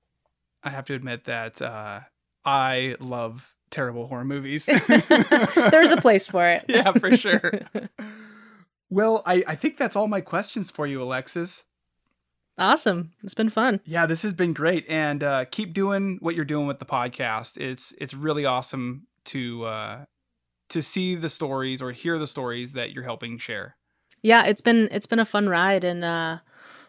[0.64, 2.02] I have to admit that, uh,
[2.48, 4.66] I love terrible horror movies.
[4.88, 6.64] There's a place for it.
[6.70, 7.60] yeah, for sure.
[8.90, 11.66] well, I, I think that's all my questions for you, Alexis.
[12.58, 13.12] Awesome.
[13.22, 13.82] It's been fun.
[13.84, 14.90] Yeah, this has been great.
[14.90, 17.58] And uh, keep doing what you're doing with the podcast.
[17.58, 20.06] It's it's really awesome to uh,
[20.70, 23.76] to see the stories or hear the stories that you're helping share.
[24.24, 26.40] Yeah, it's been it's been a fun ride and uh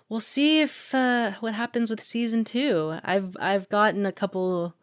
[0.09, 3.01] we'll see if uh what happens with season 2.
[3.03, 4.75] I've I've gotten a couple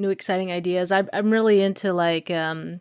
[0.00, 0.90] new exciting ideas.
[0.90, 2.80] I, I'm really into like um,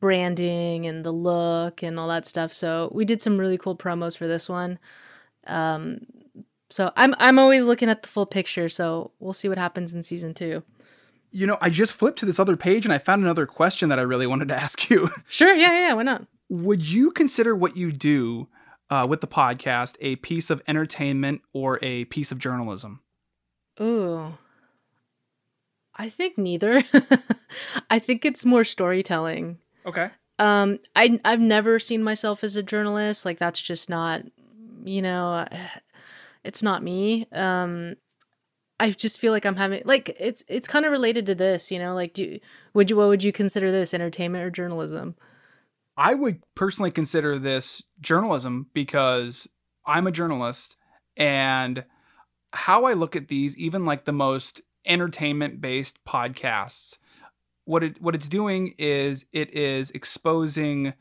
[0.00, 2.52] branding and the look and all that stuff.
[2.52, 4.78] So we did some really cool promos for this one.
[5.46, 6.06] Um,
[6.70, 8.68] so I'm I'm always looking at the full picture.
[8.68, 10.62] So we'll see what happens in season two.
[11.30, 13.98] You know, I just flipped to this other page and I found another question that
[13.98, 15.08] I really wanted to ask you.
[15.26, 15.54] Sure.
[15.54, 15.88] Yeah.
[15.88, 15.94] Yeah.
[15.94, 16.26] Why not?
[16.48, 18.48] Would you consider what you do
[18.90, 23.00] uh, with the podcast a piece of entertainment or a piece of journalism?
[23.80, 24.34] Ooh.
[25.96, 26.82] I think neither.
[27.90, 29.58] I think it's more storytelling.
[29.86, 30.10] Okay.
[30.38, 33.24] Um, I I've never seen myself as a journalist.
[33.24, 34.22] Like that's just not,
[34.84, 35.46] you know,
[36.44, 37.26] it's not me.
[37.32, 37.94] Um,
[38.80, 41.78] I just feel like I'm having like it's it's kind of related to this, you
[41.78, 41.94] know.
[41.94, 42.40] Like, do
[42.72, 45.14] would you what would you consider this entertainment or journalism?
[45.96, 49.48] I would personally consider this journalism because
[49.86, 50.76] I'm a journalist
[51.16, 51.84] and
[52.52, 56.98] how I look at these, even like the most entertainment based podcasts.
[57.64, 60.94] What it what it's doing is it is exposing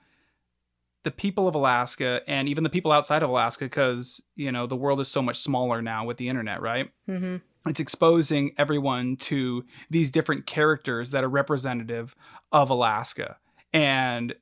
[1.04, 4.76] the people of Alaska and even the people outside of Alaska because you know the
[4.76, 6.90] world is so much smaller now with the internet, right?
[7.08, 7.38] Mm-hmm.
[7.70, 12.16] It's exposing everyone to these different characters that are representative
[12.52, 13.38] of Alaska,
[13.72, 14.36] and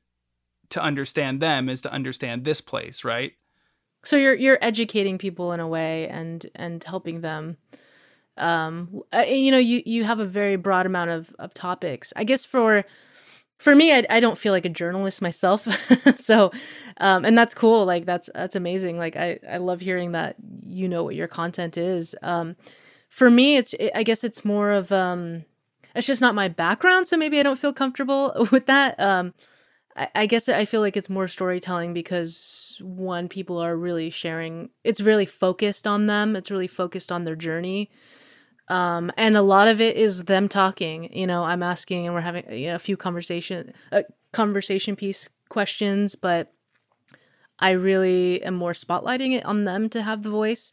[0.69, 3.33] to understand them is to understand this place, right?
[4.03, 7.57] So you're you're educating people in a way and and helping them
[8.41, 12.11] um uh, you know you you have a very broad amount of of topics.
[12.15, 12.83] I guess for
[13.57, 15.67] for me i, I don't feel like a journalist myself.
[16.17, 16.51] So
[16.97, 17.85] um and that's cool.
[17.85, 18.97] Like that's that's amazing.
[18.97, 20.35] Like i i love hearing that
[20.67, 22.15] you know what your content is.
[22.21, 22.55] Um
[23.09, 25.43] for me it's it, i guess it's more of um
[25.93, 28.99] it's just not my background so maybe i don't feel comfortable with that.
[28.99, 29.33] Um
[29.95, 34.69] I, I guess I feel like it's more storytelling because one, people are really sharing.
[34.83, 36.35] It's really focused on them.
[36.35, 37.89] It's really focused on their journey,
[38.71, 41.13] um, and a lot of it is them talking.
[41.13, 45.29] You know, I'm asking, and we're having you know, a few conversation, uh, conversation piece
[45.49, 46.53] questions, but
[47.59, 50.71] I really am more spotlighting it on them to have the voice,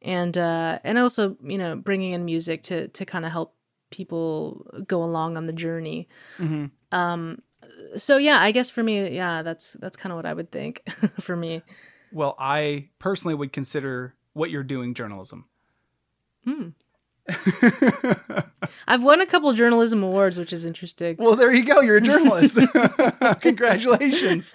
[0.00, 3.56] and uh, and also you know bringing in music to to kind of help
[3.90, 6.08] people go along on the journey.
[6.38, 6.66] Mm-hmm.
[6.96, 7.42] Um,
[7.96, 10.88] so yeah, I guess for me, yeah, that's that's kind of what I would think
[11.20, 11.62] for me.
[12.12, 15.46] Well, I personally would consider what you're doing journalism.
[16.44, 16.68] Hmm.
[18.88, 21.16] I've won a couple journalism awards, which is interesting.
[21.18, 21.80] well, there you go.
[21.80, 22.58] You're a journalist.
[23.40, 24.52] Congratulations.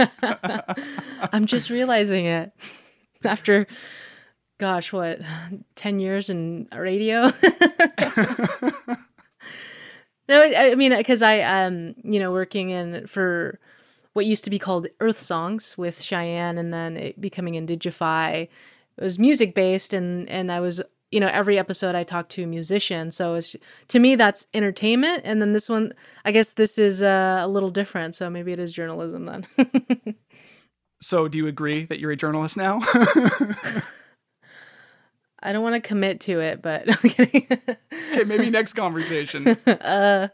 [1.32, 2.52] I'm just realizing it
[3.24, 3.68] after,
[4.60, 5.20] gosh, what,
[5.76, 7.32] ten years in radio.
[10.28, 13.60] no, I, I mean, because I, um, you know, working in for
[14.14, 18.48] what used to be called Earth Songs with Cheyenne, and then it becoming Indigify.
[18.98, 20.82] It was music based, and and I was
[21.16, 23.56] you know every episode i talk to a musician so it's
[23.88, 25.94] to me that's entertainment and then this one
[26.26, 29.48] i guess this is uh, a little different so maybe it is journalism then
[31.02, 32.80] So, do you agree that you're a journalist now?
[35.44, 37.48] I don't want to commit to it, but I'm kidding.
[37.52, 39.50] okay, maybe next conversation.
[39.68, 40.30] uh,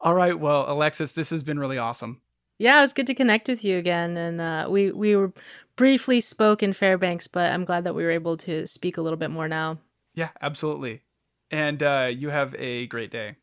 [0.00, 0.38] All right.
[0.38, 2.20] Well, Alexis, this has been really awesome.
[2.58, 5.32] yeah, it was good to connect with you again, and uh, we we were
[5.78, 9.16] briefly spoke in Fairbanks, but I'm glad that we were able to speak a little
[9.16, 9.78] bit more now.
[10.14, 11.00] Yeah, absolutely.
[11.50, 13.36] And uh, you have a great day.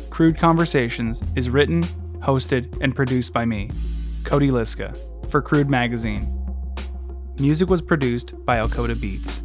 [0.09, 1.83] Crude Conversations is written,
[2.19, 3.69] hosted, and produced by me,
[4.23, 4.97] Cody Liska,
[5.29, 6.29] for Crude Magazine.
[7.39, 9.41] Music was produced by Alcoda Beats.